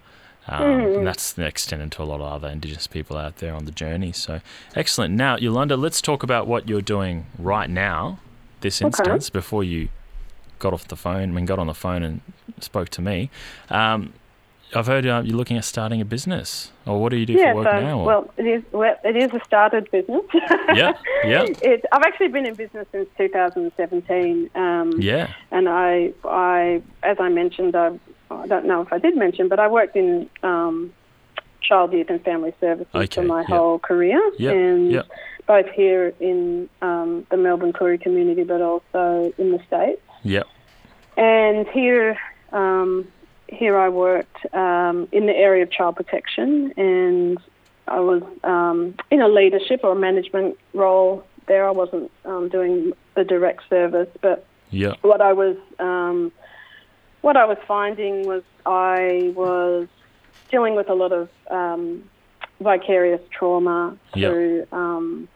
Um, 0.48 0.66
Mhm. 0.66 0.96
And 0.98 1.08
that's 1.08 1.38
extended 1.38 1.92
to 1.94 2.04
a 2.04 2.06
lot 2.06 2.20
of 2.20 2.30
other 2.34 2.50
Indigenous 2.50 2.88
people 2.88 3.16
out 3.16 3.38
there 3.38 3.54
on 3.56 3.63
the 3.63 3.72
journey. 3.72 4.12
So 4.12 4.42
excellent. 4.75 5.13
Now, 5.13 5.38
Yolanda, 5.38 5.78
let's 5.78 6.02
talk 6.02 6.22
about 6.22 6.48
what 6.48 6.68
you're 6.68 6.82
doing 6.82 7.28
right 7.40 7.70
now, 7.70 8.20
this 8.60 8.82
Okay. 8.82 8.88
instance, 8.88 9.30
before 9.30 9.63
you 9.63 9.88
got 10.60 10.74
off 10.74 10.88
the 10.88 10.96
phone, 10.98 11.30
I 11.30 11.34
mean, 11.34 11.46
got 11.46 11.60
on 11.60 11.68
the 11.68 11.74
phone 11.74 12.04
and 12.04 12.20
spoke 12.60 12.90
to 12.90 13.02
me. 13.02 13.30
Um, 13.70 14.13
I've 14.75 14.88
heard 14.88 15.06
uh, 15.06 15.22
you're 15.25 15.36
looking 15.38 15.58
at 15.58 15.65
starting 15.65 16.01
a 16.01 16.06
business, 16.06 16.72
or 16.86 17.00
what 17.01 17.10
do 17.10 17.18
you 17.18 17.25
do 17.25 17.34
yeah, 17.34 17.51
for 17.51 17.56
work 17.58 17.68
so, 17.68 17.80
now? 17.82 18.00
or- 18.00 18.06
well, 18.06 18.34
it 18.38 18.44
is 18.46 18.63
well, 18.72 18.96
it 19.03 19.15
is 19.15 19.32
a 19.34 19.39
started 19.46 19.89
business. 19.92 20.24
Yeah, 20.74 20.94
yeah. 21.25 21.44
It, 21.62 21.86
I've 21.92 22.03
actually 22.03 22.30
been 22.30 22.46
in 22.46 22.56
business 22.56 22.88
since 22.92 23.08
2017. 23.18 24.50
Um, 24.56 24.94
yeah, 25.00 25.34
and 25.51 25.70
I, 25.70 26.13
I, 26.24 26.82
as 27.03 27.18
I 27.20 27.30
mentioned, 27.30 27.75
I, 27.75 27.98
I 28.32 28.48
don't 28.48 28.65
know 28.65 28.82
if 28.82 28.92
I 28.92 28.98
did 28.98 29.15
mention, 29.15 29.48
but 29.50 29.60
I 29.60 29.68
worked 29.68 29.96
in 29.96 30.30
um, 30.42 30.94
child, 31.62 31.94
youth, 31.94 32.10
and 32.10 32.22
family 32.24 32.53
services 32.60 32.88
Okay, 32.94 33.08
for 33.22 33.24
my 33.24 33.42
yep. 33.42 33.50
whole 33.50 33.80
career, 33.80 34.20
Yep, 34.38 34.53
and 34.56 34.92
yep. 34.92 35.06
both 35.48 35.68
here 35.70 36.13
in 36.20 36.68
um, 36.82 37.25
the 37.30 37.38
Melbourne 37.38 37.74
Koori 37.74 38.01
community, 38.01 38.44
but 38.44 38.62
also 38.62 39.32
in 39.38 39.51
the 39.51 39.60
states. 39.68 40.01
yeah, 40.24 40.44
And 41.15 41.68
here, 41.70 42.18
um, 42.51 43.08
here 43.54 43.78
I 43.78 43.90
worked 43.90 44.54
um, 44.54 45.08
in 45.12 45.26
the 45.26 45.36
area 45.36 45.64
of 45.64 45.72
child 45.72 45.96
protection, 45.96 46.74
and 46.78 47.38
I 47.88 48.00
was 48.00 48.24
um, 48.44 48.96
in 49.12 49.22
a 49.22 49.28
leadership 49.28 49.82
or 49.84 49.96
management 49.96 50.58
role 50.74 51.26
there. 51.48 51.68
I 51.68 51.72
wasn't 51.72 52.12
um, 52.26 52.50
doing 52.50 52.94
the 53.16 53.24
direct 53.24 53.70
service, 53.70 54.10
but 54.22 54.46
yeah, 54.70 54.96
what 55.02 55.22
I 55.22 55.34
was 55.34 55.58
um, 55.80 56.32
what 57.22 57.38
I 57.38 57.46
was 57.46 57.58
finding 57.68 58.26
was 58.26 58.44
I 58.66 59.34
was 59.36 59.88
dealing 60.50 60.76
with 60.76 60.89
a 60.89 60.94
lot 60.94 61.12
of 61.12 61.30
um, 61.50 62.04
vicarious 62.60 63.22
trauma 63.32 63.98
through. 64.13 64.68
Um, 64.72 65.28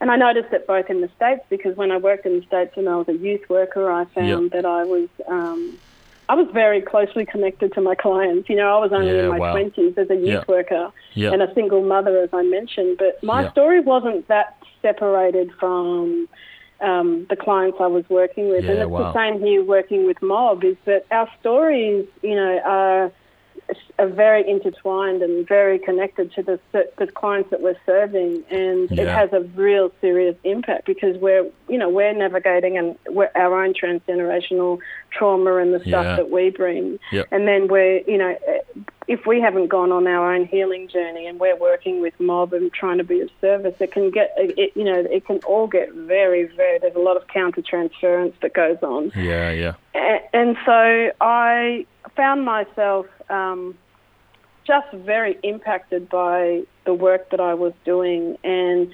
and 0.00 0.10
I 0.10 0.16
noticed 0.16 0.52
it 0.52 0.66
both 0.66 0.90
in 0.90 1.00
the 1.00 1.08
States 1.16 1.42
because 1.48 1.76
when 1.76 1.90
I 1.90 1.96
worked 1.96 2.26
in 2.26 2.38
the 2.38 2.46
States 2.46 2.72
and 2.76 2.88
I 2.88 2.96
was 2.96 3.08
a 3.08 3.16
youth 3.16 3.48
worker, 3.48 3.90
I 3.90 4.04
found 4.06 4.50
that 4.50 4.66
I 4.66 4.84
was 4.84 5.08
um, 5.26 5.78
I 6.28 6.34
was 6.34 6.48
very 6.52 6.80
closely 6.80 7.24
connected 7.24 7.72
to 7.74 7.80
my 7.80 7.94
clients. 7.94 8.48
You 8.48 8.56
know, 8.56 8.76
I 8.76 8.80
was 8.80 8.92
only 8.92 9.14
Yeah, 9.14 9.24
in 9.24 9.28
my 9.28 9.38
wow. 9.38 9.52
twenties 9.52 9.94
as 9.96 10.10
a 10.10 10.14
youth 10.14 10.26
Yeah. 10.26 10.44
worker 10.48 10.92
yeah, 11.14 11.32
and 11.32 11.42
a 11.42 11.52
single 11.54 11.82
mother, 11.82 12.18
as 12.18 12.30
I 12.32 12.42
mentioned. 12.42 12.98
But 12.98 13.22
my 13.22 13.48
story 13.50 13.80
wasn't 13.80 14.26
that 14.28 14.56
separated 14.82 15.52
from 15.60 16.28
um, 16.80 17.26
the 17.30 17.36
clients 17.36 17.78
I 17.80 17.86
was 17.86 18.04
working 18.08 18.48
with. 18.50 18.68
and 18.68 18.78
it's 18.78 18.90
wow. 18.90 19.12
the 19.12 19.14
same 19.14 19.40
here 19.40 19.62
working 19.62 20.06
with 20.06 20.20
Mob, 20.20 20.64
is 20.64 20.76
that 20.84 21.06
our 21.10 21.28
stories, 21.40 22.06
you 22.22 22.34
know, 22.34 22.60
are, 22.64 23.12
are 23.98 24.08
very 24.08 24.48
intertwined 24.48 25.22
and 25.22 25.46
very 25.48 25.78
connected 25.78 26.32
to 26.34 26.42
the, 26.42 26.60
the 26.72 27.06
clients 27.06 27.50
that 27.50 27.62
we're 27.62 27.78
serving. 27.86 28.44
And 28.50 28.90
it 28.92 29.08
has 29.08 29.32
a 29.32 29.40
real 29.54 29.90
serious 30.00 30.36
impact 30.44 30.86
because 30.86 31.16
we're, 31.16 31.46
you 31.68 31.78
know, 31.78 31.88
we're 31.88 32.12
navigating 32.12 32.76
and 32.76 32.96
we're 33.08 33.30
our 33.34 33.62
own 33.64 33.72
transgenerational 33.72 34.78
trauma 35.10 35.56
and 35.56 35.72
the 35.72 35.80
stuff 35.80 36.04
Yeah. 36.04 36.16
that 36.16 36.30
we 36.30 36.50
bring. 36.50 36.98
Yep. 37.10 37.26
And 37.32 37.48
then 37.48 37.68
we're, 37.68 38.00
you 38.06 38.18
know, 38.18 38.36
if 39.08 39.24
we 39.24 39.40
haven't 39.40 39.68
gone 39.68 39.92
on 39.92 40.06
our 40.06 40.34
own 40.34 40.46
healing 40.46 40.88
journey 40.88 41.26
and 41.26 41.38
we're 41.40 41.56
working 41.56 42.00
with 42.00 42.12
mob 42.20 42.52
and 42.52 42.72
trying 42.72 42.98
to 42.98 43.04
be 43.04 43.20
of 43.20 43.30
service, 43.40 43.74
it 43.80 43.92
can 43.92 44.10
get, 44.10 44.34
it, 44.36 44.72
you 44.74 44.84
know, 44.84 44.98
it 45.10 45.24
can 45.24 45.38
all 45.46 45.68
get 45.68 45.92
very, 45.92 46.44
very. 46.56 46.78
There's 46.80 46.96
a 46.96 46.98
lot 47.00 47.16
of 47.16 47.28
counter 47.28 47.62
transference 47.62 48.34
that 48.42 48.52
goes 48.52 48.78
on, 48.82 49.12
yeah, 49.14 49.52
yeah, 49.52 49.74
A- 49.94 50.36
and 50.36 50.56
so 50.66 51.12
I 51.20 51.86
found 52.16 52.44
myself 52.44 53.06
um, 53.30 53.76
just 54.66 54.90
very 54.92 55.38
impacted 55.42 56.08
by 56.08 56.62
the 56.84 56.94
work 56.94 57.30
that 57.30 57.40
I 57.40 57.54
was 57.54 57.72
doing, 57.84 58.36
and 58.44 58.90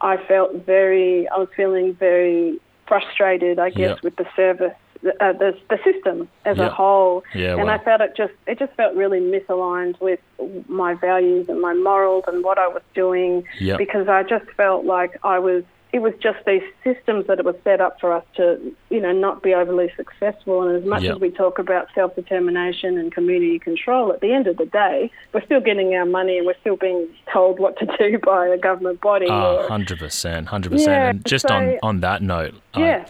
I 0.00 0.16
felt 0.16 0.54
very, 0.66 1.28
I 1.28 1.38
was 1.38 1.48
feeling 1.56 1.94
very 1.94 2.58
frustrated, 2.86 3.58
I 3.58 3.70
guess, 3.70 3.96
Yeah. 3.96 4.00
with 4.02 4.16
the 4.16 4.26
service, 4.36 4.74
uh, 5.20 5.32
the 5.32 5.56
the 5.68 5.78
system 5.84 6.28
as 6.44 6.58
Yeah. 6.58 6.66
a 6.66 6.70
whole 6.70 7.24
yeah. 7.34 7.56
and 7.56 7.64
wow. 7.64 7.74
I 7.74 7.78
felt 7.78 8.00
it 8.00 8.14
just 8.16 8.34
it 8.46 8.58
just 8.58 8.72
felt 8.74 8.94
really 8.94 9.20
misaligned 9.20 10.00
with 10.00 10.20
my 10.68 10.94
values 10.94 11.48
and 11.48 11.60
my 11.60 11.74
morals 11.74 12.24
and 12.28 12.44
what 12.44 12.58
I 12.58 12.68
was 12.68 12.82
doing 12.94 13.44
Yep. 13.58 13.78
because 13.78 14.06
I 14.08 14.22
just 14.22 14.44
felt 14.56 14.84
like 14.84 15.18
I 15.24 15.38
was 15.40 15.64
it 15.92 16.00
was 16.00 16.14
just 16.22 16.38
these 16.46 16.62
systems 16.82 17.26
that 17.26 17.38
it 17.38 17.44
was 17.44 17.54
set 17.64 17.80
up 17.80 18.00
for 18.00 18.12
us 18.12 18.24
to 18.36 18.74
you 18.90 19.00
know 19.00 19.12
not 19.12 19.42
be 19.42 19.52
overly 19.54 19.90
successful 19.96 20.62
and 20.66 20.76
as 20.82 20.88
much 20.88 21.02
Yep. 21.02 21.14
as 21.16 21.20
we 21.20 21.30
talk 21.30 21.58
about 21.58 21.88
self 21.94 22.14
determination 22.14 22.96
and 22.98 23.12
community 23.12 23.58
control 23.58 24.12
at 24.12 24.20
the 24.20 24.32
end 24.32 24.46
of 24.46 24.56
the 24.56 24.66
day 24.66 25.10
we're 25.32 25.44
still 25.44 25.60
getting 25.60 25.94
our 25.94 26.06
money 26.06 26.38
and 26.38 26.46
we're 26.46 26.58
still 26.60 26.76
being 26.76 27.06
told 27.32 27.58
what 27.58 27.78
to 27.78 27.86
do 27.98 28.18
by 28.18 28.46
a 28.48 28.58
government 28.58 29.00
body 29.00 29.26
Ah, 29.28 29.66
hundred 29.68 29.98
percent, 29.98 30.48
hundred 30.48 30.72
percent. 30.72 30.90
And 31.16 31.24
just 31.26 31.46
on 31.50 31.72
so- 31.72 31.78
on 31.82 32.00
that 32.00 32.22
note, 32.22 32.54
I- 32.74 32.80
yeah 32.80 33.06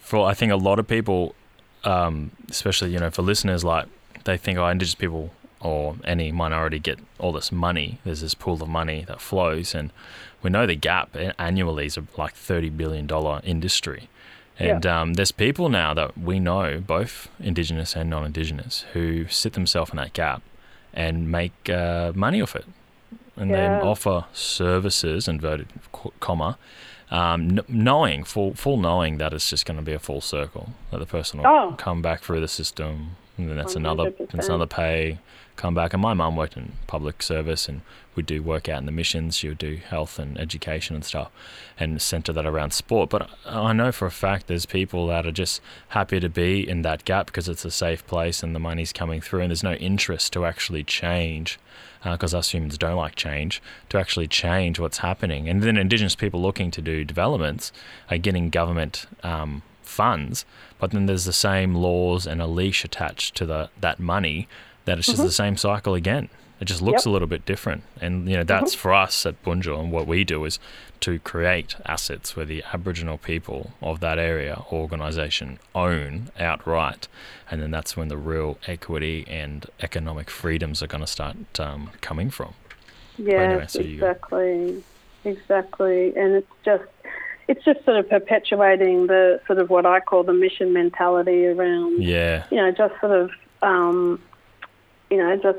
for 0.00 0.26
I 0.26 0.34
think 0.34 0.52
a 0.52 0.56
lot 0.56 0.78
of 0.78 0.86
people, 0.86 1.34
um, 1.84 2.30
especially 2.50 2.90
you 2.92 2.98
know 2.98 3.10
for 3.10 3.22
listeners, 3.22 3.64
like 3.64 3.86
they 4.24 4.36
think 4.36 4.58
oh 4.58 4.66
Indigenous 4.66 4.94
people 4.94 5.30
or 5.62 5.96
any 6.04 6.32
minority 6.32 6.78
get 6.78 6.98
all 7.18 7.32
this 7.32 7.50
money. 7.52 7.98
There's 8.04 8.20
this 8.20 8.34
pool 8.34 8.62
of 8.62 8.68
money 8.68 9.04
that 9.08 9.20
flows, 9.20 9.74
and 9.74 9.90
we 10.42 10.50
know 10.50 10.66
the 10.66 10.74
gap 10.74 11.16
annually 11.38 11.86
is 11.86 11.96
a 11.96 12.04
like 12.16 12.34
thirty 12.34 12.68
billion 12.70 13.06
dollar 13.06 13.40
industry. 13.44 14.08
And 14.58 14.84
um, 14.86 15.14
there's 15.14 15.32
people 15.32 15.68
now 15.70 15.94
that 15.94 16.16
we 16.18 16.38
know, 16.38 16.80
both 16.86 17.28
Indigenous 17.40 17.96
and 17.96 18.10
non-Indigenous, 18.10 18.84
who 18.92 19.26
sit 19.28 19.54
themselves 19.54 19.90
in 19.90 19.96
that 19.96 20.12
gap 20.12 20.42
and 20.92 21.30
make 21.32 21.70
uh, 21.70 22.12
money 22.14 22.40
off 22.42 22.54
it, 22.54 22.66
and 23.36 23.50
Yeah. 23.50 23.56
then 23.56 23.80
offer 23.82 24.26
services, 24.32 25.26
inverted 25.26 25.68
co- 25.90 26.12
comma, 26.20 26.58
um, 27.10 27.48
kn- 27.56 27.64
knowing 27.68 28.24
full 28.24 28.54
full 28.54 28.76
knowing 28.76 29.18
that 29.18 29.32
it's 29.32 29.48
just 29.48 29.64
going 29.66 29.78
to 29.78 29.82
be 29.82 29.94
a 29.94 29.98
full 29.98 30.20
circle 30.20 30.70
that 30.90 30.98
the 30.98 31.06
person 31.06 31.40
will 31.40 31.46
Oh. 31.46 31.74
come 31.78 32.02
back 32.02 32.20
through 32.22 32.40
the 32.40 32.48
system 32.48 33.16
and 33.38 33.48
then 33.48 33.56
that's 33.56 33.74
another 33.74 34.10
that's 34.10 34.46
100%. 34.46 34.48
another 34.48 34.66
pay 34.66 35.18
come 35.56 35.74
back. 35.74 35.92
And 35.92 36.02
my 36.02 36.14
mum 36.14 36.36
worked 36.36 36.56
in 36.56 36.72
public 36.86 37.22
service 37.22 37.68
and 37.68 37.82
would 38.14 38.26
do 38.26 38.42
work 38.42 38.68
out 38.68 38.78
in 38.78 38.86
the 38.86 38.92
missions. 38.92 39.36
She 39.36 39.48
would 39.48 39.58
do 39.58 39.76
health 39.76 40.18
and 40.18 40.38
education 40.38 40.94
and 40.94 41.04
stuff 41.04 41.30
and 41.78 42.00
centre 42.00 42.32
that 42.32 42.46
around 42.46 42.72
sport. 42.72 43.10
But 43.10 43.30
I 43.46 43.72
know 43.72 43.92
for 43.92 44.06
a 44.06 44.10
fact 44.10 44.46
there's 44.46 44.66
people 44.66 45.06
that 45.08 45.26
are 45.26 45.32
just 45.32 45.60
happy 45.88 46.20
to 46.20 46.28
be 46.28 46.68
in 46.68 46.82
that 46.82 47.04
gap 47.04 47.26
because 47.26 47.48
it's 47.48 47.64
a 47.64 47.70
safe 47.70 48.06
place 48.06 48.42
and 48.42 48.54
the 48.54 48.60
money's 48.60 48.92
coming 48.92 49.20
through 49.20 49.40
and 49.40 49.50
there's 49.50 49.62
no 49.62 49.74
interest 49.74 50.32
to 50.34 50.44
actually 50.44 50.84
change 50.84 51.58
because 52.04 52.34
uh, 52.34 52.38
us 52.38 52.50
humans 52.50 52.76
don't 52.76 52.96
like 52.96 53.14
change, 53.14 53.62
to 53.88 53.98
actually 53.98 54.26
change 54.26 54.80
what's 54.80 54.98
happening. 54.98 55.48
And 55.48 55.62
then 55.62 55.76
Indigenous 55.76 56.16
people 56.16 56.42
looking 56.42 56.70
to 56.72 56.82
do 56.82 57.04
developments 57.04 57.72
are 58.10 58.18
getting 58.18 58.50
government 58.50 59.06
um, 59.22 59.62
funds, 59.82 60.44
but 60.80 60.90
then 60.90 61.06
there's 61.06 61.26
the 61.26 61.32
same 61.32 61.74
laws 61.76 62.26
and 62.26 62.42
a 62.42 62.46
leash 62.46 62.84
attached 62.84 63.36
to 63.36 63.46
the 63.46 63.70
that 63.80 64.00
money 64.00 64.48
that 64.84 64.98
it's 64.98 65.06
just 65.06 65.18
mm-hmm. 65.18 65.26
the 65.26 65.32
same 65.32 65.56
cycle 65.56 65.94
again. 65.94 66.28
It 66.60 66.66
just 66.66 66.80
looks 66.80 67.02
yep. 67.02 67.06
a 67.06 67.10
little 67.10 67.26
bit 67.26 67.44
different. 67.44 67.82
And, 68.00 68.28
you 68.28 68.36
know, 68.36 68.44
that's 68.44 68.72
mm-hmm. 68.72 68.80
for 68.80 68.92
us 68.94 69.26
at 69.26 69.42
Bunjil. 69.42 69.80
And 69.80 69.90
what 69.90 70.06
we 70.06 70.22
do 70.22 70.44
is 70.44 70.60
to 71.00 71.18
create 71.18 71.74
assets 71.84 72.36
where 72.36 72.46
the 72.46 72.62
Aboriginal 72.72 73.18
people 73.18 73.72
of 73.80 73.98
that 73.98 74.18
area 74.18 74.62
organisation 74.70 75.58
own 75.74 76.30
outright. 76.38 77.08
And 77.50 77.60
then 77.60 77.72
that's 77.72 77.96
when 77.96 78.06
the 78.06 78.16
real 78.16 78.58
equity 78.68 79.24
and 79.28 79.66
economic 79.80 80.30
freedoms 80.30 80.84
are 80.84 80.86
going 80.86 81.00
to 81.00 81.08
start 81.08 81.58
um, 81.58 81.90
coming 82.00 82.30
from. 82.30 82.54
Yes, 83.18 83.40
anyway, 83.40 83.66
so 83.68 83.80
exactly. 83.80 84.84
Exactly. 85.24 86.16
And 86.16 86.34
it's 86.34 86.52
just 86.64 86.84
it's 87.48 87.64
just 87.64 87.84
sort 87.84 87.96
of 87.96 88.08
perpetuating 88.08 89.08
the 89.08 89.40
sort 89.46 89.58
of 89.58 89.68
what 89.68 89.84
I 89.84 90.00
call 90.00 90.22
the 90.22 90.32
mission 90.32 90.72
mentality 90.72 91.46
around, 91.46 92.02
yeah, 92.02 92.46
you 92.50 92.56
know, 92.56 92.70
just 92.70 92.98
sort 93.00 93.12
of, 93.12 93.30
um, 93.62 94.22
you 95.12 95.18
know, 95.18 95.36
just 95.36 95.58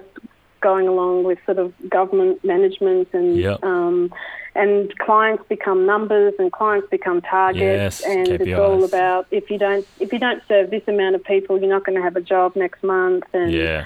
going 0.61 0.87
along 0.87 1.23
with 1.23 1.37
sort 1.45 1.59
of 1.59 1.71
government 1.87 2.43
management 2.43 3.07
and 3.13 3.37
yep. 3.37 3.63
um, 3.63 4.11
and 4.55 4.97
clients 4.97 5.43
become 5.47 5.85
numbers 5.85 6.33
and 6.39 6.51
clients 6.51 6.87
become 6.89 7.21
targets 7.21 8.01
yes, 8.01 8.03
and 8.03 8.27
KPIs. 8.27 8.47
it's 8.47 8.59
all 8.59 8.83
about 8.83 9.27
if 9.29 9.51
you 9.51 9.59
don't 9.59 9.85
if 9.99 10.11
you 10.11 10.17
don't 10.17 10.41
serve 10.47 10.71
this 10.71 10.81
amount 10.87 11.13
of 11.15 11.23
people 11.23 11.59
you're 11.59 11.69
not 11.69 11.85
going 11.85 11.97
to 11.97 12.01
have 12.01 12.15
a 12.15 12.21
job 12.21 12.55
next 12.55 12.81
month 12.81 13.25
and 13.33 13.51
yeah. 13.51 13.85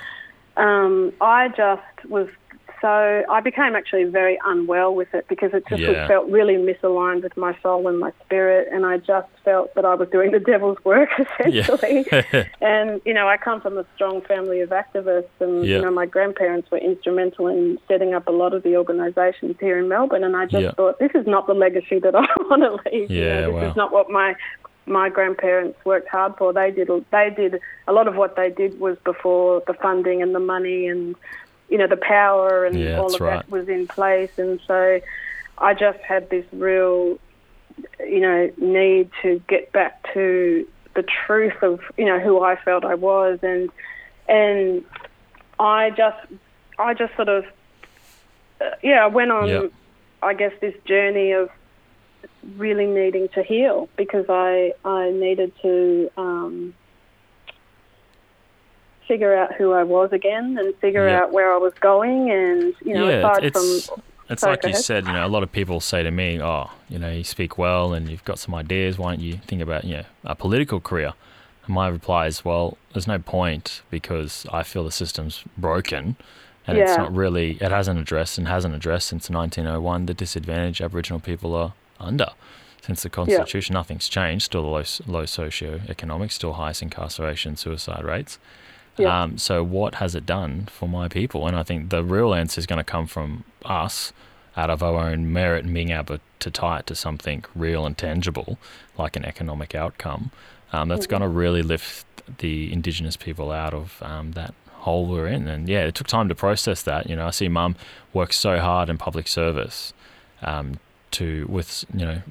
um, 0.56 1.12
I 1.19 1.49
just 1.49 2.06
was 2.06 2.30
so 2.81 3.23
I 3.29 3.41
became 3.41 3.75
actually 3.75 4.03
very 4.05 4.37
unwell 4.45 4.93
with 4.93 5.13
it 5.13 5.27
because 5.27 5.53
it 5.53 5.63
just 5.67 5.81
yeah. 5.81 6.07
felt 6.07 6.29
really 6.29 6.55
misaligned 6.55 7.23
with 7.23 7.35
my 7.35 7.57
soul 7.61 7.87
and 7.87 7.99
my 7.99 8.11
spirit, 8.23 8.67
and 8.71 8.85
I 8.85 8.97
just 8.97 9.27
felt 9.43 9.73
that 9.75 9.85
I 9.85 9.95
was 9.95 10.09
doing 10.09 10.31
the 10.31 10.39
devil's 10.39 10.77
work 10.83 11.09
essentially. 11.19 12.05
Yeah. 12.11 12.45
and 12.61 13.01
you 13.05 13.13
know, 13.13 13.27
I 13.27 13.37
come 13.37 13.61
from 13.61 13.77
a 13.77 13.85
strong 13.95 14.21
family 14.21 14.61
of 14.61 14.69
activists, 14.69 15.29
and 15.39 15.65
yeah. 15.65 15.77
you 15.77 15.81
know, 15.81 15.91
my 15.91 16.05
grandparents 16.05 16.69
were 16.69 16.77
instrumental 16.77 17.47
in 17.47 17.79
setting 17.87 18.13
up 18.13 18.27
a 18.27 18.31
lot 18.31 18.53
of 18.53 18.63
the 18.63 18.77
organisations 18.77 19.55
here 19.59 19.79
in 19.79 19.87
Melbourne, 19.87 20.23
and 20.23 20.35
I 20.35 20.45
just 20.45 20.75
thought 20.75 20.99
this 20.99 21.11
is 21.15 21.25
not 21.25 21.47
the 21.47 21.53
legacy 21.53 21.99
that 21.99 22.15
I 22.15 22.27
want 22.41 22.61
to 22.61 22.91
leave. 22.91 23.09
Yeah, 23.09 23.17
you 23.17 23.41
know, 23.41 23.45
this 23.47 23.53
wow. 23.53 23.69
is 23.69 23.75
not 23.75 23.91
what 23.91 24.09
my 24.09 24.35
my 24.87 25.09
grandparents 25.09 25.77
worked 25.85 26.07
hard 26.09 26.35
for. 26.37 26.53
They 26.53 26.71
did 26.71 26.89
they 27.11 27.29
did 27.35 27.59
a 27.87 27.93
lot 27.93 28.07
of 28.07 28.15
what 28.15 28.35
they 28.35 28.49
did 28.49 28.79
was 28.79 28.97
before 29.03 29.61
the 29.67 29.73
funding 29.73 30.21
and 30.21 30.33
the 30.33 30.39
money 30.39 30.87
and 30.87 31.15
you 31.69 31.77
know, 31.77 31.88
the 31.88 31.97
power 31.97 32.65
and 32.65 32.80
yeah, 32.80 32.97
all 32.97 33.13
of 33.13 33.19
right. 33.19 33.38
that 33.38 33.51
was 33.51 33.67
in 33.67 33.88
place. 33.88 34.32
And 34.38 34.60
so 34.67 35.01
I 35.58 35.73
just 35.73 35.99
had 35.99 36.30
this 36.30 36.45
real, 36.53 37.19
you 37.99 38.19
know, 38.19 38.51
need 38.58 39.10
to 39.21 39.41
get 39.47 39.71
back 39.71 40.13
to 40.13 40.67
the 40.95 41.03
truth 41.03 41.62
of, 41.62 41.82
you 41.97 42.06
know, 42.06 42.19
who 42.19 42.41
I 42.41 42.56
felt 42.56 42.86
I 42.86 42.95
was. 42.95 43.39
And, 43.41 43.69
and 44.27 44.84
I 45.60 45.91
just, 45.91 46.17
I 46.80 46.93
just 46.93 47.15
sort 47.15 47.30
of, 47.30 47.45
uh, 48.62 48.71
yeah, 48.82 49.03
I 49.03 49.08
went 49.08 49.32
on, 49.32 49.47
yep. 49.47 49.71
I 50.21 50.34
guess, 50.34 50.53
this 50.62 50.75
journey 50.86 51.32
of 51.32 51.49
really 52.56 52.88
needing 52.88 53.27
to 53.30 53.43
heal 53.43 53.89
because 53.97 54.25
I, 54.30 54.73
I 54.86 55.12
needed 55.12 55.51
to, 55.62 56.12
um, 56.17 56.73
figure 59.07 59.35
out 59.35 59.53
who 59.55 59.73
I 59.73 59.83
was 59.83 60.11
again 60.11 60.57
and 60.59 60.75
figure 60.75 61.07
yeah. 61.07 61.21
out 61.21 61.31
where 61.31 61.53
I 61.53 61.57
was 61.57 61.73
going. 61.79 62.31
And 62.31 62.73
you 62.83 62.93
know, 62.93 63.09
yeah, 63.09 63.19
aside 63.19 63.45
it's, 63.45 63.87
from 63.87 64.01
it's 64.29 64.41
sorry, 64.41 64.53
like 64.53 64.65
you 64.65 64.75
said, 64.75 65.05
you 65.05 65.13
know, 65.13 65.25
a 65.25 65.29
lot 65.29 65.43
of 65.43 65.51
people 65.51 65.79
say 65.79 66.03
to 66.03 66.11
me, 66.11 66.41
"Oh, 66.41 66.69
you 66.89 66.99
know, 66.99 67.11
you 67.11 67.23
speak 67.23 67.57
well 67.57 67.93
and 67.93 68.09
you've 68.09 68.25
got 68.25 68.39
some 68.39 68.53
ideas. 68.53 68.97
Why 68.97 69.15
don't 69.15 69.21
you 69.23 69.37
think 69.47 69.61
about 69.61 69.85
you 69.85 69.97
know 69.97 70.05
a 70.25 70.35
political 70.35 70.79
career?" 70.79 71.13
And 71.65 71.73
my 71.73 71.87
reply 71.87 72.27
is, 72.27 72.43
"Well, 72.43 72.77
there's 72.93 73.07
no 73.07 73.19
point 73.19 73.81
because 73.89 74.45
I 74.51 74.63
feel 74.63 74.83
the 74.83 74.91
system's 74.91 75.43
broken." 75.57 76.17
And 76.67 76.77
yeah. 76.77 76.83
it's 76.83 76.97
not 76.97 77.15
really, 77.15 77.51
it 77.61 77.71
hasn't 77.71 77.97
addressed 77.97 78.37
and 78.37 78.45
hasn't 78.45 78.75
addressed 78.75 79.07
since 79.07 79.29
1901 79.29 80.05
the 80.05 80.13
disadvantage 80.13 80.81
Aboriginal 80.81 81.21
people 81.21 81.55
are 81.55 81.71
under 81.97 82.31
since 82.81 83.03
the 83.03 83.09
Constitution. 83.09 83.73
Yeah. 83.73 83.79
Nothing's 83.79 84.09
changed. 84.09 84.45
Still 84.45 84.63
low, 84.63 84.83
low 85.05 85.25
socio-economic, 85.25 86.31
still 86.31 86.53
highest 86.53 86.81
incarceration, 86.81 87.55
suicide 87.55 88.03
rates. 88.03 88.37
Yeah. 88.97 89.23
Um, 89.23 89.38
so 89.38 89.63
what 89.63 89.95
has 89.95 90.15
it 90.15 90.25
done 90.25 90.67
for 90.71 90.88
my 90.89 91.07
people? 91.07 91.47
And 91.47 91.55
I 91.55 91.63
think 91.63 91.89
the 91.89 92.03
real 92.03 92.33
answer 92.33 92.60
is 92.60 92.65
going 92.65 92.77
to 92.77 92.83
come 92.83 93.07
from 93.07 93.43
us 93.65 94.13
out 94.55 94.69
of 94.69 94.81
our 94.81 95.10
own 95.10 95.31
merit 95.31 95.63
and 95.63 95.73
being 95.73 95.91
able 95.91 96.17
to 96.39 96.51
tie 96.51 96.79
it 96.79 96.88
to 96.88 96.95
something 96.95 97.45
real 97.53 97.86
and 97.86 97.97
tangible, 97.97 98.57
like 98.97 99.15
an 99.15 99.23
economic 99.23 99.75
outcome. 99.75 100.31
Um, 100.73 100.89
that's 100.89 101.05
mm-hmm. 101.05 101.12
going 101.12 101.21
to 101.21 101.27
really 101.27 101.62
lift 101.62 102.05
the 102.39 102.71
Indigenous 102.73 103.15
people 103.15 103.51
out 103.51 103.73
of 103.73 104.01
um, 104.01 104.31
that 104.31 104.53
hole 104.88 105.05
we're 105.05 105.27
in. 105.27 105.47
And 105.47 105.69
yeah, 105.69 105.86
it 105.86 105.95
took 105.95 106.07
time 106.07 106.27
to 106.29 106.36
process 106.36 106.81
that. 106.83 107.10
You 107.10 107.15
know, 107.15 107.27
I 107.27 107.31
see 107.31 107.47
Mum 107.47 107.75
work 108.13 108.33
so 108.33 108.60
hard 108.60 108.89
in 108.89 108.97
public 108.97 109.27
service 109.27 109.93
um, 110.41 110.79
to 111.12 111.45
with 111.47 111.86
you 111.93 112.05
know 112.05 112.21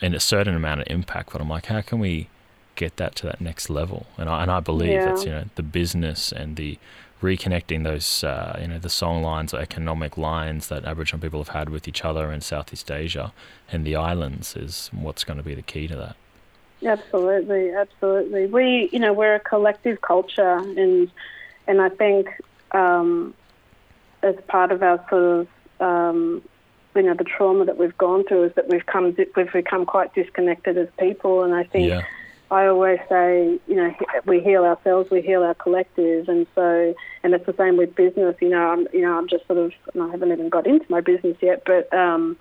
in 0.00 0.14
a 0.14 0.20
certain 0.20 0.54
amount 0.54 0.82
of 0.82 0.86
impact. 0.88 1.32
But 1.32 1.40
I'm 1.40 1.48
like, 1.48 1.66
how 1.66 1.80
can 1.80 1.98
we 1.98 2.28
get 2.76 2.96
that 2.96 3.14
to 3.16 3.26
that 3.26 3.40
next 3.40 3.70
level. 3.70 4.06
And 4.16 4.28
I, 4.28 4.42
and 4.42 4.50
I 4.50 4.60
believe 4.60 4.92
yeah. 4.92 5.12
it's 5.12 5.24
you 5.24 5.30
know 5.30 5.44
the 5.54 5.62
business 5.62 6.32
and 6.32 6.56
the 6.56 6.78
reconnecting 7.22 7.84
those 7.84 8.24
uh, 8.24 8.58
you 8.60 8.68
know 8.68 8.78
the 8.78 8.90
song 8.90 9.22
lines 9.22 9.54
or 9.54 9.60
economic 9.60 10.18
lines 10.18 10.68
that 10.68 10.84
Aboriginal 10.84 11.20
people 11.20 11.40
have 11.40 11.54
had 11.54 11.68
with 11.68 11.86
each 11.86 12.04
other 12.04 12.32
in 12.32 12.40
Southeast 12.40 12.90
Asia 12.90 13.32
and 13.70 13.86
the 13.86 13.96
islands 13.96 14.56
is 14.56 14.90
what's 14.92 15.24
going 15.24 15.36
to 15.36 15.42
be 15.42 15.54
the 15.54 15.62
key 15.62 15.86
to 15.86 15.96
that. 15.96 16.16
Absolutely, 16.84 17.70
absolutely. 17.70 18.46
We 18.46 18.88
you 18.92 18.98
know 18.98 19.12
we're 19.12 19.36
a 19.36 19.40
collective 19.40 20.00
culture 20.00 20.56
and 20.56 21.10
and 21.66 21.80
I 21.80 21.88
think 21.90 22.28
um, 22.72 23.34
as 24.22 24.34
part 24.48 24.72
of 24.72 24.82
our 24.82 25.04
sort 25.08 25.22
of 25.22 25.48
um, 25.80 26.42
you 26.96 27.02
know 27.02 27.14
the 27.14 27.24
trauma 27.24 27.64
that 27.66 27.78
we've 27.78 27.96
gone 27.96 28.24
through 28.24 28.44
is 28.44 28.54
that 28.54 28.68
we've 28.68 28.86
come 28.86 29.14
we've 29.36 29.52
become 29.52 29.86
quite 29.86 30.12
disconnected 30.14 30.76
as 30.76 30.88
people 30.98 31.44
and 31.44 31.54
I 31.54 31.64
think. 31.64 31.88
Yeah 31.88 32.02
I 32.52 32.66
always 32.66 32.98
say, 33.08 33.58
you 33.66 33.74
know, 33.74 33.94
we 34.26 34.40
heal 34.40 34.64
ourselves, 34.64 35.10
we 35.10 35.22
heal 35.22 35.42
our 35.42 35.54
collective, 35.54 36.28
and 36.28 36.46
so, 36.54 36.94
and 37.22 37.32
it's 37.32 37.46
the 37.46 37.54
same 37.56 37.78
with 37.78 37.94
business. 37.94 38.36
You 38.42 38.50
know, 38.50 38.68
I'm, 38.68 38.86
you 38.92 39.00
know, 39.00 39.16
I'm 39.16 39.26
just 39.26 39.46
sort 39.46 39.58
of, 39.58 39.72
I 39.98 40.10
haven't 40.10 40.32
even 40.32 40.50
got 40.50 40.66
into 40.66 40.84
my 40.90 41.00
business 41.00 41.38
yet, 41.40 41.62
but 41.64 41.90
um, 41.94 42.36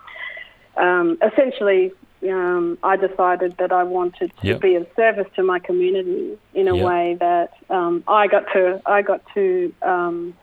um, 0.76 1.17
essentially, 1.26 1.93
um, 2.30 2.78
I 2.84 2.97
decided 2.97 3.56
that 3.58 3.71
I 3.71 3.84
wanted 3.84 4.34
to 4.41 4.47
yep. 4.47 4.60
be 4.60 4.76
of 4.76 4.86
service 4.97 5.28
to 5.38 5.43
my 5.43 5.60
community 5.60 6.38
in 6.54 6.67
a 6.67 6.76
yep. 6.76 6.86
way 6.86 7.17
that 7.21 7.54
um, 7.69 8.04
I 8.06 8.28
got 8.28 8.52
to, 8.52 8.82
I 8.86 9.04
got 9.04 9.21
to, 9.36 9.74
um, 9.82 10.36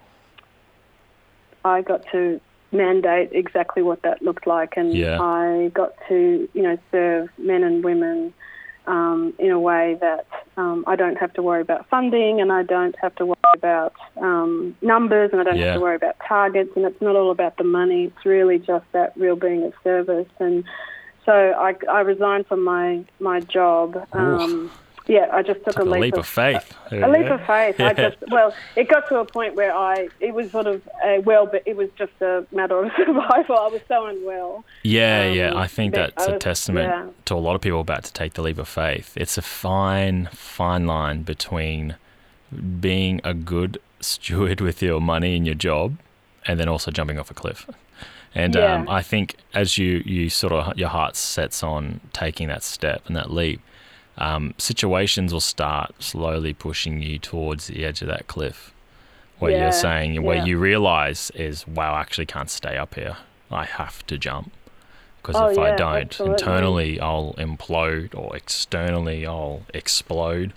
I 1.63 1.83
got 1.83 2.07
to 2.13 2.41
mandate 2.73 3.33
exactly 3.33 3.83
what 3.83 4.01
that 4.01 4.23
looked 4.23 4.47
like, 4.47 4.79
and 4.79 4.95
yeah. 4.95 5.21
I 5.21 5.71
got 5.75 5.93
to, 6.09 6.49
you 6.55 6.63
know, 6.63 6.79
serve 6.91 7.29
men 7.37 7.63
and 7.65 7.85
women 7.85 8.33
um, 8.89 9.35
in 9.39 9.51
a 9.51 9.61
way 9.61 9.99
that 10.01 10.27
um, 10.57 10.83
I 10.87 10.97
don't 10.97 11.17
have 11.17 11.33
to 11.35 11.43
worry 11.43 11.61
about 11.61 11.89
funding 11.89 12.41
and 12.41 12.51
I 12.51 12.63
don't 12.63 12.97
have 13.01 13.15
to 13.17 13.27
worry 13.27 13.37
about 13.55 13.93
um, 14.17 14.75
numbers 14.81 15.31
and 15.33 15.41
I 15.41 15.45
don't 15.45 15.57
yeah. 15.57 15.67
have 15.67 15.75
to 15.75 15.81
worry 15.81 15.97
about 15.97 16.17
targets 16.27 16.71
and 16.75 16.85
it's 16.87 17.01
not 17.01 17.15
all 17.15 17.31
about 17.31 17.59
the 17.59 17.65
money. 17.65 18.05
It's 18.05 18.25
really 18.25 18.59
just 18.59 18.87
that 18.93 19.13
real 19.17 19.37
being 19.37 19.63
of 19.65 19.75
service. 19.85 20.29
And 20.39 20.65
so 21.27 21.33
I, 21.33 21.75
I 21.91 22.01
resigned 22.01 22.47
from 22.47 22.65
my, 22.65 23.05
my 23.21 23.41
job. 23.41 24.09
Um, 24.13 24.71
yeah, 25.09 25.31
I 25.33 25.43
just 25.43 25.65
took, 25.65 25.75
took 25.75 25.85
a, 25.87 25.89
leap, 25.89 26.03
leap 26.03 26.15
of, 26.15 26.21
of, 26.21 26.27
faith. 26.27 26.75
A, 26.93 27.01
a 27.01 27.09
leap 27.09 27.31
of 27.31 27.45
faith. 27.47 27.77
Yeah. 27.79 27.89
I 27.89 27.93
just 27.95 28.17
well, 28.31 28.55
it 28.77 28.89
got 28.89 29.09
to 29.09 29.19
a 29.19 29.25
point 29.25 29.55
where 29.55 29.75
I 29.75 30.09
it 30.21 30.35
was 30.35 30.51
sort 30.51 30.67
of 30.67 30.87
a 31.03 31.21
well, 31.21 31.47
but 31.47 31.63
it 31.65 31.77
was 31.77 31.89
just 31.97 32.13
a 32.21 32.45
matter 32.53 32.85
of 32.85 32.93
survival. 32.97 33.57
I 33.57 33.69
was 33.69 33.81
so 33.89 34.07
unwell. 34.07 34.65
Yeah, 34.83 35.29
um, 35.29 35.35
yeah. 35.35 35.57
I 35.57 35.67
think 35.67 35.95
that 35.95 36.15
that's 36.15 36.29
was, 36.29 36.37
a 36.37 36.39
testament 36.39 36.89
yeah. 36.89 37.07
to 37.25 37.35
a 37.35 37.37
lot 37.37 37.55
of 37.57 37.63
people 37.63 37.81
about 37.81 38.05
to 38.05 38.13
take 38.13 38.35
the 38.35 38.43
leap 38.43 38.59
of 38.59 38.69
faith. 38.69 39.17
It's 39.17 39.39
a 39.39 39.43
fine, 39.43 40.29
fine 40.33 40.87
line 40.87 41.23
between 41.23 41.97
being 42.81 43.21
a 43.25 43.33
good 43.33 43.81
steward 44.01 44.61
with 44.61 44.83
your 44.83 45.01
money 45.01 45.37
and 45.37 45.47
your 45.47 45.55
job, 45.55 45.97
and 46.47 46.61
then 46.61 46.69
also 46.69 46.91
jumping 46.91 47.19
off 47.19 47.31
a 47.31 47.35
cliff. 47.35 47.67
And 48.35 48.55
yeah. 48.55 48.75
um, 48.75 48.89
I 48.91 49.03
think 49.03 49.37
as 49.55 49.79
you 49.79 50.03
you 50.05 50.29
sort 50.29 50.53
of 50.53 50.77
your 50.77 50.91
heart 50.91 51.17
sets 51.17 51.63
on 51.63 52.01
taking 52.13 52.49
that 52.49 52.63
step 52.63 53.03
and 53.07 53.17
that 53.17 53.31
leap 53.31 53.63
um, 54.19 54.55
situations 54.59 55.33
will 55.33 55.41
start 55.41 55.95
slowly 56.01 56.53
pushing 56.53 57.01
you 57.03 57.19
towards 57.19 57.69
the 57.69 57.85
edge 57.85 58.03
of 58.03 58.09
that 58.09 58.27
cliff. 58.27 58.73
what 59.39 59.53
Yeah, 59.53 59.63
you're 59.65 59.73
saying, 59.73 60.17
and 60.17 60.25
where 60.27 60.39
yeah. 60.39 60.45
you 60.47 60.59
realize 60.59 61.31
is, 61.35 61.67
wow, 61.67 61.95
I 61.95 62.01
actually 62.01 62.27
can't 62.27 62.51
stay 62.51 62.77
up 62.77 62.95
here. 62.97 63.17
I 63.51 63.65
have 63.65 64.05
to 64.09 64.19
jump. 64.19 64.53
Because 65.23 65.37
Oh, 65.37 65.49
if 65.49 65.59
I 65.59 65.77
don't, 65.77 66.03
absolutely. 66.03 66.33
internally 66.33 67.01
I'll 67.01 67.35
implode, 67.35 68.15
or 68.17 68.37
externally 68.37 69.27
I'll 69.27 69.63
explode 69.73 70.53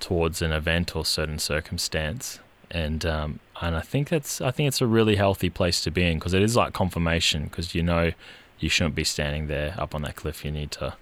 towards 0.00 0.42
an 0.42 0.52
event 0.52 0.94
or 0.94 1.04
certain 1.04 1.38
circumstance. 1.38 2.40
And 2.70 3.04
um, 3.06 3.40
and 3.60 3.74
I 3.76 3.80
think 3.80 4.08
that's 4.10 4.40
I 4.40 4.50
think 4.50 4.68
it's 4.68 4.80
a 4.80 4.86
really 4.86 5.16
healthy 5.16 5.50
place 5.50 5.80
to 5.82 5.90
be 5.90 6.04
in 6.04 6.18
because 6.18 6.34
it 6.34 6.42
is 6.42 6.56
like 6.56 6.72
confirmation 6.72 7.44
because 7.44 7.74
you 7.74 7.82
know 7.82 8.12
you 8.58 8.68
shouldn't 8.68 8.94
be 8.94 9.04
standing 9.04 9.46
there 9.46 9.74
up 9.78 9.94
on 9.94 10.02
that 10.02 10.16
cliff. 10.16 10.44
You 10.44 10.50
need 10.50 10.70
to 10.72 10.94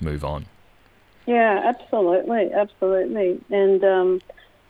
move 0.00 0.24
on. 0.24 0.46
Yeah, 1.26 1.60
absolutely, 1.64 2.52
absolutely. 2.52 3.40
And 3.50 3.82
um, 3.84 4.20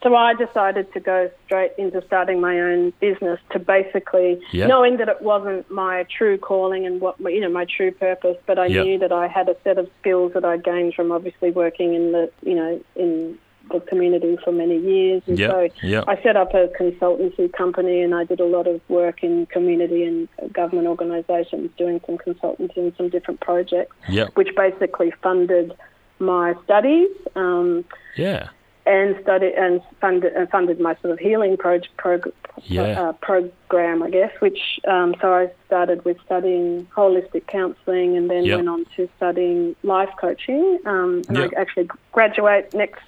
so 0.03 0.15
I 0.15 0.35
decided 0.35 0.93
to 0.95 1.01
go 1.01 1.31
straight 1.45 1.73
into 1.79 2.03
starting 2.07 2.41
my 2.41 2.59
own 2.61 2.93
business 3.01 3.39
to 3.51 3.59
basically 3.59 4.41
Yeah. 4.53 4.67
knowing 4.67 4.97
that 4.99 5.09
it 5.09 5.21
wasn't 5.23 5.71
my 5.71 6.05
true 6.05 6.39
calling 6.39 6.87
and 6.87 7.01
what 7.01 7.21
my- 7.21 7.31
you 7.31 7.41
know 7.41 7.51
my 7.51 7.67
true 7.67 7.91
purpose, 7.93 8.37
but 8.47 8.59
I 8.59 8.67
Yeah. 8.67 8.83
knew 8.85 8.99
that 8.99 9.13
I 9.13 9.27
had 9.27 9.49
a 9.49 9.57
set 9.65 9.79
of 9.79 9.89
skills 10.01 10.33
that 10.33 10.45
I 10.45 10.57
gained 10.57 10.95
from 10.95 11.13
obviously 11.13 11.51
working 11.51 11.95
in 11.95 12.13
the 12.13 12.31
you 12.43 12.55
know 12.55 12.81
in 12.95 13.39
the 13.73 13.81
community 13.81 14.39
for 14.45 14.53
many 14.53 14.77
years. 14.79 15.23
And 15.27 15.37
Yeah, 15.39 15.51
so 15.51 15.69
yeah. 15.83 16.05
I 16.07 16.15
set 16.23 16.37
up 16.37 16.55
a 16.55 16.69
consultancy 16.69 17.53
company 17.53 18.01
and 18.01 18.15
I 18.15 18.23
did 18.23 18.39
a 18.39 18.45
lot 18.45 18.69
of 18.69 18.81
work 18.89 19.25
in 19.25 19.47
community 19.47 20.05
and 20.05 20.29
government 20.53 20.87
organisations 20.87 21.71
doing 21.77 22.01
some 22.07 22.17
consultancy 22.17 22.77
and 22.77 22.95
some 22.97 23.09
different 23.09 23.41
projects 23.41 23.97
Yep. 24.09 24.37
which 24.37 24.55
basically 24.55 25.11
funded 25.21 25.75
my 26.19 26.55
studies 26.65 27.09
um, 27.35 27.85
Yeah. 28.17 28.49
and 28.87 29.17
studied 29.23 29.55
and 29.55 29.81
funded 30.01 30.33
and 30.35 30.49
funded 30.51 30.81
my 30.81 30.95
sort 31.03 31.13
of 31.13 31.19
healing 31.19 31.57
pro, 31.57 31.81
pro, 31.97 32.21
Yeah. 32.65 32.83
uh, 33.09 33.13
program, 33.15 34.03
I 34.03 34.11
guess. 34.11 34.33
Which 34.41 34.81
um, 34.89 35.15
so 35.21 35.33
I 35.35 35.51
started 35.67 36.05
with 36.05 36.17
studying 36.25 36.87
holistic 36.97 37.47
counselling 37.49 38.17
and 38.17 38.31
then 38.31 38.45
Yep. 38.45 38.57
went 38.59 38.69
on 38.69 38.85
to 38.97 39.09
studying 39.17 39.77
life 39.83 40.11
coaching. 40.21 40.79
Um, 40.87 41.23
and 41.29 41.37
Yep. 41.39 41.51
I 41.57 41.61
actually 41.61 41.89
graduate 42.13 42.73
next 42.75 43.03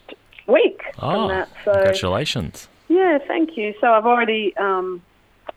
week 0.47 0.81
Oh, 1.01 1.13
from 1.13 1.29
that. 1.29 1.49
So 1.65 1.73
congratulations. 1.73 2.69
yeah, 2.89 3.19
thank 3.27 3.57
you. 3.57 3.75
So 3.81 3.93
I've 3.93 4.07
already, 4.07 4.55
um, 4.57 5.03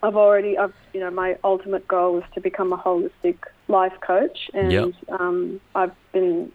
I've 0.03 0.15
already, 0.15 0.57
I've, 0.57 0.73
you 0.93 0.99
know, 0.99 1.11
my 1.11 1.37
ultimate 1.43 1.87
goal 1.87 2.17
is 2.19 2.23
to 2.35 2.41
become 2.41 2.73
a 2.73 2.77
holistic 2.77 3.37
life 3.67 3.93
coach, 4.01 4.49
and 4.53 4.71
Yep. 4.71 5.19
um, 5.19 5.61
I've 5.75 5.91
been, 6.11 6.51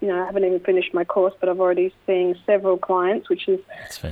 you 0.00 0.08
know, 0.08 0.22
I 0.22 0.26
haven't 0.26 0.44
even 0.44 0.60
finished 0.60 0.92
my 0.94 1.04
course, 1.04 1.34
but 1.40 1.48
I've 1.48 1.60
already 1.60 1.92
seen 2.06 2.38
several 2.46 2.78
clients, 2.78 3.28
which 3.28 3.48
is 3.48 3.60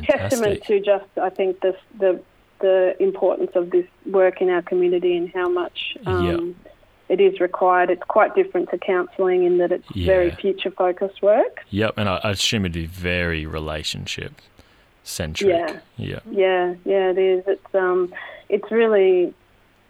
testament 0.05 0.63
to 0.65 0.81
just, 0.81 1.07
I 1.21 1.31
think, 1.31 1.61
this, 1.61 1.77
the 1.99 2.21
the 2.61 3.01
importance 3.01 3.53
of 3.55 3.71
this 3.71 3.87
work 4.07 4.41
in 4.41 4.51
our 4.51 4.63
community 4.63 5.17
and 5.17 5.31
how 5.33 5.49
much. 5.49 5.97
Um, 6.07 6.57
It 7.09 7.23
is 7.23 7.41
required. 7.41 7.89
It's 7.89 8.03
quite 8.03 8.35
different 8.35 8.69
to 8.69 8.77
counselling 8.77 9.45
in 9.45 9.57
that 9.59 9.73
it's 9.73 9.89
very 9.97 10.31
future 10.31 10.71
focused 10.71 11.23
work. 11.23 11.65
Yep, 11.71 11.95
and 11.97 12.07
I, 12.07 12.21
I 12.23 12.31
assume 12.33 12.67
it'd 12.67 12.75
be 12.75 12.85
very 12.85 13.47
relationship 13.47 14.33
centric. 15.05 15.49
Yeah. 15.49 15.81
Yeah. 15.97 16.21
Yeah, 16.31 16.75
yeah, 16.85 17.11
it 17.13 17.17
is. 17.17 17.45
It's 17.47 17.75
um, 17.75 18.13
it's 18.51 18.71
really, 18.71 19.33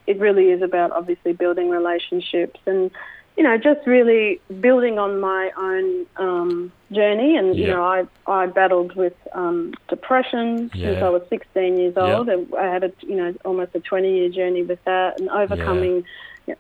it 0.06 0.20
really 0.20 0.50
is 0.50 0.62
about 0.62 0.92
obviously 0.92 1.32
building 1.32 1.70
relationships 1.70 2.60
and, 2.66 2.92
you 3.38 3.44
know, 3.44 3.56
just 3.56 3.86
really 3.86 4.40
building 4.60 4.98
on 4.98 5.20
my 5.20 5.50
own 5.56 6.06
um, 6.16 6.72
journey. 6.92 7.36
And 7.36 7.56
you 7.56 7.68
know, 7.68 7.84
I 7.84 8.04
I 8.26 8.46
battled 8.46 8.96
with 8.96 9.14
um, 9.32 9.72
depression 9.88 10.70
since 10.74 11.00
I 11.02 11.08
was 11.08 11.22
16 11.30 11.78
years 11.78 11.94
Yeah. 11.96 12.16
old, 12.16 12.28
and 12.28 12.52
I 12.54 12.66
had 12.66 12.82
a 12.84 12.92
you 13.06 13.14
know 13.16 13.32
almost 13.44 13.74
a 13.74 13.80
20 13.80 14.12
year 14.18 14.28
journey 14.28 14.64
with 14.64 14.82
that 14.84 15.20
and 15.20 15.30
overcoming, 15.30 16.04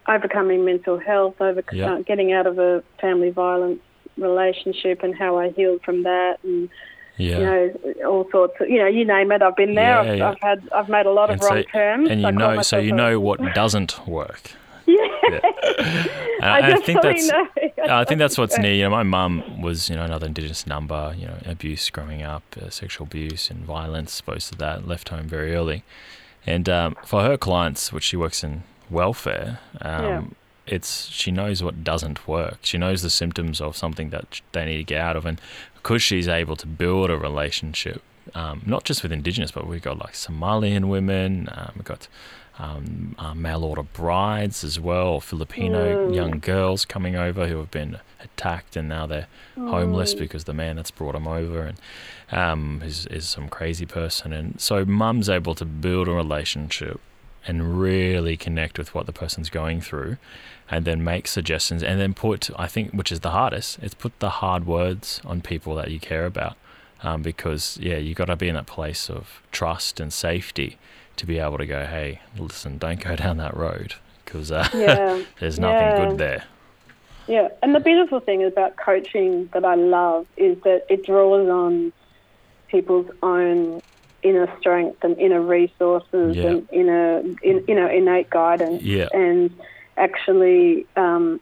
overcoming 0.06 0.64
mental 0.64 0.98
health, 0.98 1.40
over 1.40 1.62
Yeah. 1.72 1.94
uh, 1.94 2.02
getting 2.02 2.32
out 2.32 2.46
of 2.46 2.58
a 2.60 2.82
family 3.00 3.30
violence 3.30 3.80
relationship 4.16 5.02
and 5.02 5.14
how 5.16 5.38
I 5.38 5.50
healed 5.50 5.82
from 5.82 6.02
that 6.04 6.38
and 6.42 6.68
Yeah. 7.16 7.38
you 7.38 7.44
know, 7.44 8.08
all 8.08 8.30
sorts 8.30 8.54
of, 8.60 8.68
you 8.68 8.78
know, 8.78 8.86
you 8.86 9.04
name 9.04 9.30
it, 9.32 9.42
I've 9.42 9.56
been 9.56 9.74
there. 9.74 10.02
Yeah, 10.04 10.10
I've, 10.12 10.18
yeah. 10.18 10.28
I've 10.30 10.40
had, 10.40 10.68
I've 10.72 10.88
made 10.88 11.06
a 11.06 11.10
lot 11.10 11.30
And 11.30 11.40
of 11.40 11.46
wrong 11.48 11.62
so- 11.64 11.70
turns. 11.78 12.10
and 12.10 12.20
you 12.20 12.26
I 12.28 12.30
know, 12.30 12.62
so 12.62 12.78
you 12.78 12.92
know 12.92 13.18
what 13.20 13.40
doesn't 13.54 14.06
work. 14.06 14.52
Yeah. 14.88 15.40
I, 16.42 16.72
I, 16.72 16.76
think 16.80 17.02
that's 17.02 17.28
know. 17.28 17.46
I 17.84 18.04
think 18.04 18.18
that's 18.18 18.38
what's 18.38 18.56
neat. 18.64 18.78
You 18.78 18.84
know, 18.84 18.90
my 18.90 19.02
mum 19.02 19.60
was, 19.60 19.90
you 19.90 19.96
know, 19.96 20.04
another 20.04 20.26
Indigenous 20.26 20.66
number. 20.66 21.14
You 21.16 21.26
know, 21.26 21.38
abuse 21.44 21.90
growing 21.90 22.22
up, 22.22 22.42
uh, 22.60 22.70
sexual 22.70 23.06
abuse 23.06 23.50
and 23.50 23.64
violence, 23.64 24.12
exposed 24.12 24.50
to 24.52 24.58
that, 24.58 24.88
left 24.88 25.10
home 25.10 25.26
very 25.28 25.54
early. 25.54 25.84
And 26.46 26.68
um, 26.68 26.96
for 27.04 27.22
her 27.22 27.36
clients, 27.36 27.92
which 27.92 28.04
she 28.04 28.16
works 28.16 28.42
in 28.42 28.62
welfare, 28.88 29.60
um, 29.82 30.04
Yeah. 30.04 30.22
it's 30.66 31.08
she 31.08 31.30
knows 31.30 31.62
what 31.62 31.84
doesn't 31.84 32.26
work. 32.26 32.58
She 32.62 32.78
knows 32.78 33.02
the 33.02 33.10
symptoms 33.10 33.60
of 33.60 33.76
something 33.76 34.08
that 34.10 34.40
they 34.52 34.64
need 34.64 34.78
to 34.78 34.84
get 34.84 35.00
out 35.02 35.16
of, 35.16 35.26
and 35.26 35.38
because 35.74 36.02
she's 36.02 36.28
able 36.28 36.56
to 36.56 36.66
build 36.66 37.10
a 37.10 37.18
relationship, 37.18 38.00
um, 38.34 38.62
not 38.64 38.84
just 38.84 39.02
with 39.02 39.12
Indigenous, 39.12 39.50
but 39.50 39.66
we've 39.66 39.82
got 39.82 39.98
like 39.98 40.14
Somalian 40.14 40.86
women, 40.88 41.48
um, 41.52 41.72
we've 41.76 41.84
got 41.84 42.08
um, 42.58 43.14
uh, 43.18 43.34
mail 43.34 43.64
order 43.64 43.82
brides 43.84 44.64
as 44.64 44.80
well, 44.80 45.20
Filipino 45.20 46.08
Mm. 46.08 46.14
young 46.14 46.38
girls 46.40 46.84
coming 46.84 47.14
over 47.14 47.46
who 47.46 47.58
have 47.58 47.70
been 47.70 47.98
attacked 48.22 48.76
and 48.76 48.88
now 48.88 49.06
they're 49.06 49.28
homeless 49.56 50.14
Mm. 50.14 50.18
because 50.18 50.44
the 50.44 50.52
man 50.54 50.76
that's 50.76 50.90
brought 50.90 51.12
them 51.12 51.28
over 51.28 51.62
and 51.62 51.78
um, 52.32 52.82
is, 52.84 53.06
is 53.06 53.28
some 53.28 53.48
crazy 53.48 53.86
person. 53.86 54.32
And 54.32 54.60
so 54.60 54.84
mum's 54.84 55.28
able 55.28 55.54
to 55.54 55.64
build 55.64 56.08
a 56.08 56.12
relationship 56.12 57.00
and 57.46 57.80
really 57.80 58.36
connect 58.36 58.78
with 58.78 58.94
what 58.94 59.06
the 59.06 59.12
person's 59.12 59.48
going 59.48 59.80
through 59.80 60.16
and 60.70 60.84
then 60.84 61.02
make 61.02 61.26
suggestions 61.28 61.82
and 61.82 61.98
then 61.98 62.12
put, 62.12 62.50
I 62.58 62.66
think, 62.66 62.92
which 62.92 63.10
is 63.12 63.20
the 63.20 63.30
hardest, 63.30 63.78
it's 63.82 63.94
put 63.94 64.18
the 64.18 64.28
hard 64.28 64.66
words 64.66 65.22
on 65.24 65.40
people 65.40 65.74
that 65.76 65.90
you 65.90 65.98
care 66.00 66.26
about. 66.26 66.56
Um, 67.02 67.22
because, 67.22 67.78
yeah, 67.80 67.96
you 67.96 68.12
got 68.14 68.24
to 68.24 68.34
be 68.34 68.48
in 68.48 68.56
that 68.56 68.66
place 68.66 69.08
of 69.08 69.40
trust 69.52 70.00
and 70.00 70.12
safety 70.12 70.76
to 71.18 71.26
be 71.26 71.38
able 71.38 71.58
to 71.58 71.66
go, 71.66 71.84
hey, 71.84 72.20
listen, 72.38 72.78
don't 72.78 73.02
go 73.02 73.14
down 73.24 73.36
that 73.38 73.56
road 73.56 73.94
because 74.24 74.50
uh, 74.50 74.68
Yeah. 74.74 75.22
there's 75.40 75.58
nothing 75.58 75.88
Yeah. 75.88 76.06
good 76.06 76.18
there. 76.18 76.44
Yeah, 77.26 77.48
and 77.62 77.74
the 77.74 77.80
beautiful 77.80 78.20
thing 78.20 78.42
about 78.42 78.76
coaching 78.78 79.50
that 79.52 79.62
I 79.64 79.74
love 79.74 80.26
is 80.38 80.56
that 80.62 80.86
it 80.88 81.04
draws 81.04 81.46
on 81.48 81.92
people's 82.68 83.10
own 83.22 83.82
inner 84.22 84.50
strength 84.58 85.04
and 85.04 85.16
inner 85.18 85.40
resources 85.42 86.36
Yeah. 86.36 86.46
and 86.46 86.68
inner, 86.72 87.18
in, 87.42 87.64
you 87.68 87.74
know, 87.74 87.86
innate 87.88 88.30
guidance. 88.30 88.82
Yeah. 88.82 89.08
And 89.12 89.50
actually, 89.98 90.86
um, 90.96 91.38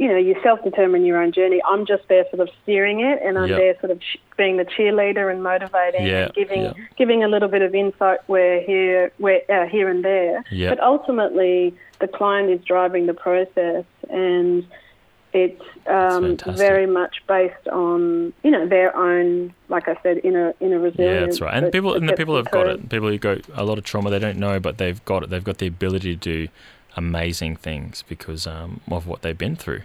you 0.00 0.08
know, 0.08 0.16
you 0.16 0.34
self-determine 0.42 1.04
your 1.04 1.18
own 1.22 1.30
journey. 1.30 1.60
I'm 1.68 1.84
just 1.84 2.04
there, 2.08 2.24
sort 2.30 2.40
of 2.40 2.48
steering 2.62 3.00
it, 3.00 3.20
and 3.22 3.38
I'm 3.38 3.50
Yeah. 3.50 3.56
there, 3.56 3.74
sort 3.80 3.90
of 3.92 4.00
being 4.38 4.56
the 4.56 4.64
cheerleader 4.64 5.30
and 5.30 5.42
motivating, 5.42 6.06
Yeah, 6.06 6.24
and 6.24 6.32
giving 6.34 6.62
yeah. 6.62 6.72
giving 6.96 7.22
a 7.22 7.28
little 7.28 7.48
bit 7.48 7.60
of 7.60 7.74
insight 7.74 8.20
where 8.26 8.60
here, 8.62 9.12
where 9.18 9.42
uh, 9.50 9.66
here 9.66 9.88
and 9.90 10.02
there. 10.02 10.42
Yeah. 10.50 10.70
But 10.70 10.80
ultimately, 10.80 11.74
the 11.98 12.08
client 12.08 12.48
is 12.48 12.60
driving 12.64 13.04
the 13.06 13.12
process, 13.14 13.84
and 14.08 14.64
it's 15.34 15.62
um, 15.86 16.38
very 16.56 16.86
much 16.86 17.22
based 17.28 17.68
on 17.68 18.32
you 18.42 18.50
know 18.50 18.66
their 18.66 18.96
own, 18.96 19.52
like 19.68 19.86
I 19.86 19.96
said, 20.02 20.20
inner 20.24 20.54
inner 20.60 20.78
resilience. 20.78 20.98
Yeah, 20.98 21.26
that's 21.26 21.40
right. 21.42 21.54
And 21.54 21.66
that- 21.66 21.72
people 21.72 21.92
and 21.92 22.08
the 22.08 22.14
people 22.14 22.36
have 22.36 22.50
got 22.50 22.66
it. 22.68 22.88
People 22.88 23.08
who 23.10 23.18
go 23.18 23.36
a 23.54 23.64
lot 23.64 23.76
of 23.76 23.84
trauma, 23.84 24.08
they 24.08 24.18
don't 24.18 24.38
know, 24.38 24.58
but 24.60 24.78
they've 24.78 25.04
got 25.04 25.22
it. 25.24 25.28
They've 25.30 25.44
got 25.44 25.58
the 25.58 25.66
ability 25.66 26.16
to 26.16 26.20
do 26.46 26.48
amazing 26.96 27.56
things 27.56 28.04
because 28.08 28.46
um, 28.46 28.80
of 28.90 29.06
what 29.06 29.22
they've 29.22 29.36
been 29.38 29.56
through. 29.56 29.82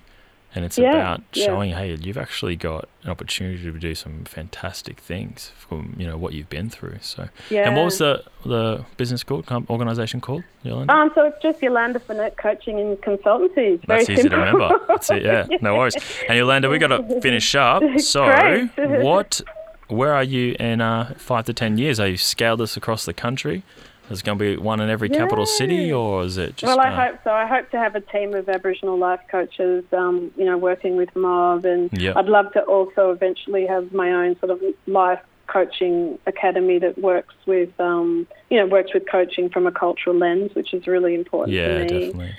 And 0.53 0.63
it's 0.63 0.77
Yeah, 0.77 0.91
about 0.95 1.21
yeah. 1.33 1.45
showing, 1.47 1.71
hey, 1.71 1.93
you've 1.99 2.17
actually 2.17 2.55
got 2.55 2.87
an 3.03 3.09
opportunity 3.09 3.61
to 3.69 3.71
do 3.77 3.93
some 3.93 4.23
fantastic 4.23 5.01
things 5.01 5.51
from 5.57 5.93
you 5.97 6.07
know 6.07 6.15
what 6.15 6.31
you've 6.31 6.47
been 6.49 6.69
through. 6.69 6.99
So, 7.01 7.27
Yeah. 7.49 7.67
and 7.67 7.75
what 7.75 7.83
was 7.83 7.97
the 7.97 8.23
the 8.45 8.85
business 8.95 9.21
called, 9.21 9.45
organization 9.69 10.21
called, 10.21 10.43
Yolanda? 10.63 10.93
Um, 10.93 11.11
so 11.13 11.25
it's 11.25 11.41
just 11.43 11.61
Yolanda 11.61 11.99
Finette 11.99 12.37
Coaching 12.37 12.79
and 12.79 12.95
Consultancy. 13.01 13.75
It's 13.75 13.85
That's 13.85 14.09
easy 14.09 14.29
to 14.29 14.37
remember. 14.37 14.69
That's 14.87 15.09
it. 15.09 15.23
Yeah, 15.23 15.45
no 15.61 15.75
worries. 15.77 15.97
And 16.29 16.37
Yolanda, 16.37 16.69
we 16.69 16.77
got 16.77 16.87
to 16.87 17.19
finish 17.21 17.53
up. 17.55 17.83
So, 17.99 18.23
what? 18.77 19.41
Where 19.89 20.13
are 20.13 20.23
you 20.23 20.55
in 20.57 20.79
uh, 20.79 21.13
five 21.17 21.45
to 21.47 21.53
ten 21.53 21.77
years? 21.77 21.99
Are 21.99 22.07
you 22.07 22.17
scaled 22.17 22.61
this 22.61 22.77
across 22.77 23.03
the 23.03 23.13
country? 23.13 23.63
Is 24.09 24.21
going 24.21 24.37
to 24.37 24.43
be 24.43 24.57
one 24.57 24.79
in 24.81 24.89
every 24.89 25.09
capital 25.09 25.45
city, 25.45 25.91
or 25.91 26.23
is 26.23 26.37
it 26.37 26.57
just? 26.57 26.63
well, 26.63 26.79
I 26.79 26.89
uh, 26.89 26.95
hope 26.95 27.19
so. 27.23 27.31
I 27.31 27.47
hope 27.47 27.71
to 27.71 27.77
have 27.77 27.95
a 27.95 28.01
team 28.01 28.35
of 28.35 28.47
Aboriginal 28.47 28.97
life 28.97 29.21
coaches, 29.31 29.83
um, 29.93 30.31
you 30.37 30.45
know, 30.45 30.57
working 30.57 30.95
with 30.95 31.15
Mob, 31.15 31.65
and 31.65 31.89
Yep. 31.91 32.15
I'd 32.17 32.27
love 32.27 32.53
to 32.53 32.61
also 32.61 33.11
eventually 33.11 33.65
have 33.65 33.91
my 33.93 34.11
own 34.11 34.37
sort 34.39 34.51
of 34.51 34.61
life 34.85 35.21
coaching 35.47 36.19
academy 36.27 36.79
that 36.79 36.97
works 36.99 37.33
with, 37.45 37.69
um, 37.79 38.27
you 38.49 38.59
know, 38.59 38.67
works 38.67 38.93
with 38.93 39.03
coaching 39.09 39.49
from 39.49 39.65
a 39.65 39.71
cultural 39.71 40.15
lens, 40.15 40.53
which 40.53 40.73
is 40.73 40.85
really 40.85 41.15
important 41.15 41.55
Yeah, 41.55 41.79
to 41.79 41.83
me. 41.83 41.89
definitely. 41.89 42.35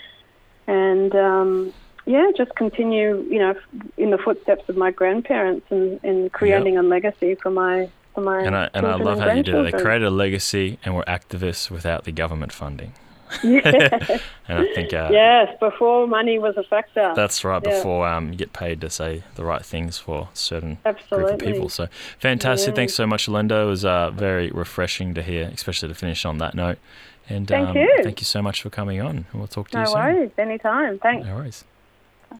And 0.68 1.14
um, 1.14 1.72
yeah, 2.04 2.30
just 2.36 2.54
continue, 2.54 3.26
you 3.28 3.38
know, 3.38 3.54
in 3.96 4.10
the 4.10 4.18
footsteps 4.18 4.68
of 4.68 4.76
my 4.76 4.92
grandparents 4.92 5.66
and, 5.70 5.98
and 6.04 6.32
creating 6.32 6.76
a 6.78 6.82
legacy 6.82 7.34
for 7.34 7.50
my 7.50 7.88
for 8.16 8.22
my 8.22 8.40
And 8.40 8.56
I 8.56 8.68
and 8.74 8.84
I 8.84 8.96
love 8.96 9.20
how 9.20 9.32
you 9.32 9.44
did 9.44 9.54
it. 9.54 9.72
They 9.72 9.78
created 9.78 10.08
a 10.08 10.10
legacy 10.10 10.78
and 10.84 10.96
were 10.96 11.04
activists 11.04 11.70
without 11.70 12.02
the 12.04 12.12
government 12.12 12.52
funding. 12.52 12.94
Yeah. 13.42 14.18
And 14.48 14.60
I 14.60 14.74
think 14.76 14.92
uh, 14.92 15.08
yes, 15.10 15.48
before 15.58 16.06
money 16.06 16.38
was 16.38 16.56
a 16.56 16.62
factor. 16.62 17.12
that's 17.16 17.42
right. 17.42 17.60
Yeah. 17.64 17.70
Before 17.70 18.06
um, 18.06 18.30
you 18.30 18.38
get 18.38 18.52
paid 18.52 18.80
to 18.82 18.88
say 18.88 19.24
the 19.34 19.44
right 19.44 19.64
things 19.64 19.98
for 19.98 20.28
certain 20.34 20.78
group 21.10 21.32
of 21.32 21.38
people. 21.40 21.68
So 21.68 21.88
fantastic. 22.20 22.68
Yeah. 22.68 22.76
Thanks 22.76 22.94
so 22.94 23.08
much, 23.08 23.26
Linda. 23.26 23.56
It 23.62 23.64
was 23.64 23.84
uh, 23.84 24.10
very 24.12 24.52
refreshing 24.52 25.14
to 25.14 25.22
hear, 25.22 25.50
especially 25.52 25.88
to 25.88 25.96
finish 25.96 26.24
on 26.24 26.38
that 26.38 26.54
note. 26.54 26.78
And 27.28 27.48
Thank 27.48 27.70
um, 27.70 27.76
you. 27.76 28.00
thank 28.04 28.20
you 28.20 28.24
so 28.24 28.40
much 28.40 28.62
for 28.62 28.70
coming 28.70 29.00
on. 29.00 29.26
We'll 29.34 29.48
talk 29.48 29.70
to 29.70 29.78
no 29.78 29.80
you 29.80 29.86
soon. 29.88 29.96
worries. 29.96 30.30
Anytime. 30.38 31.00
Thanks. 31.00 31.26
No 31.26 31.34
worries. 31.34 31.64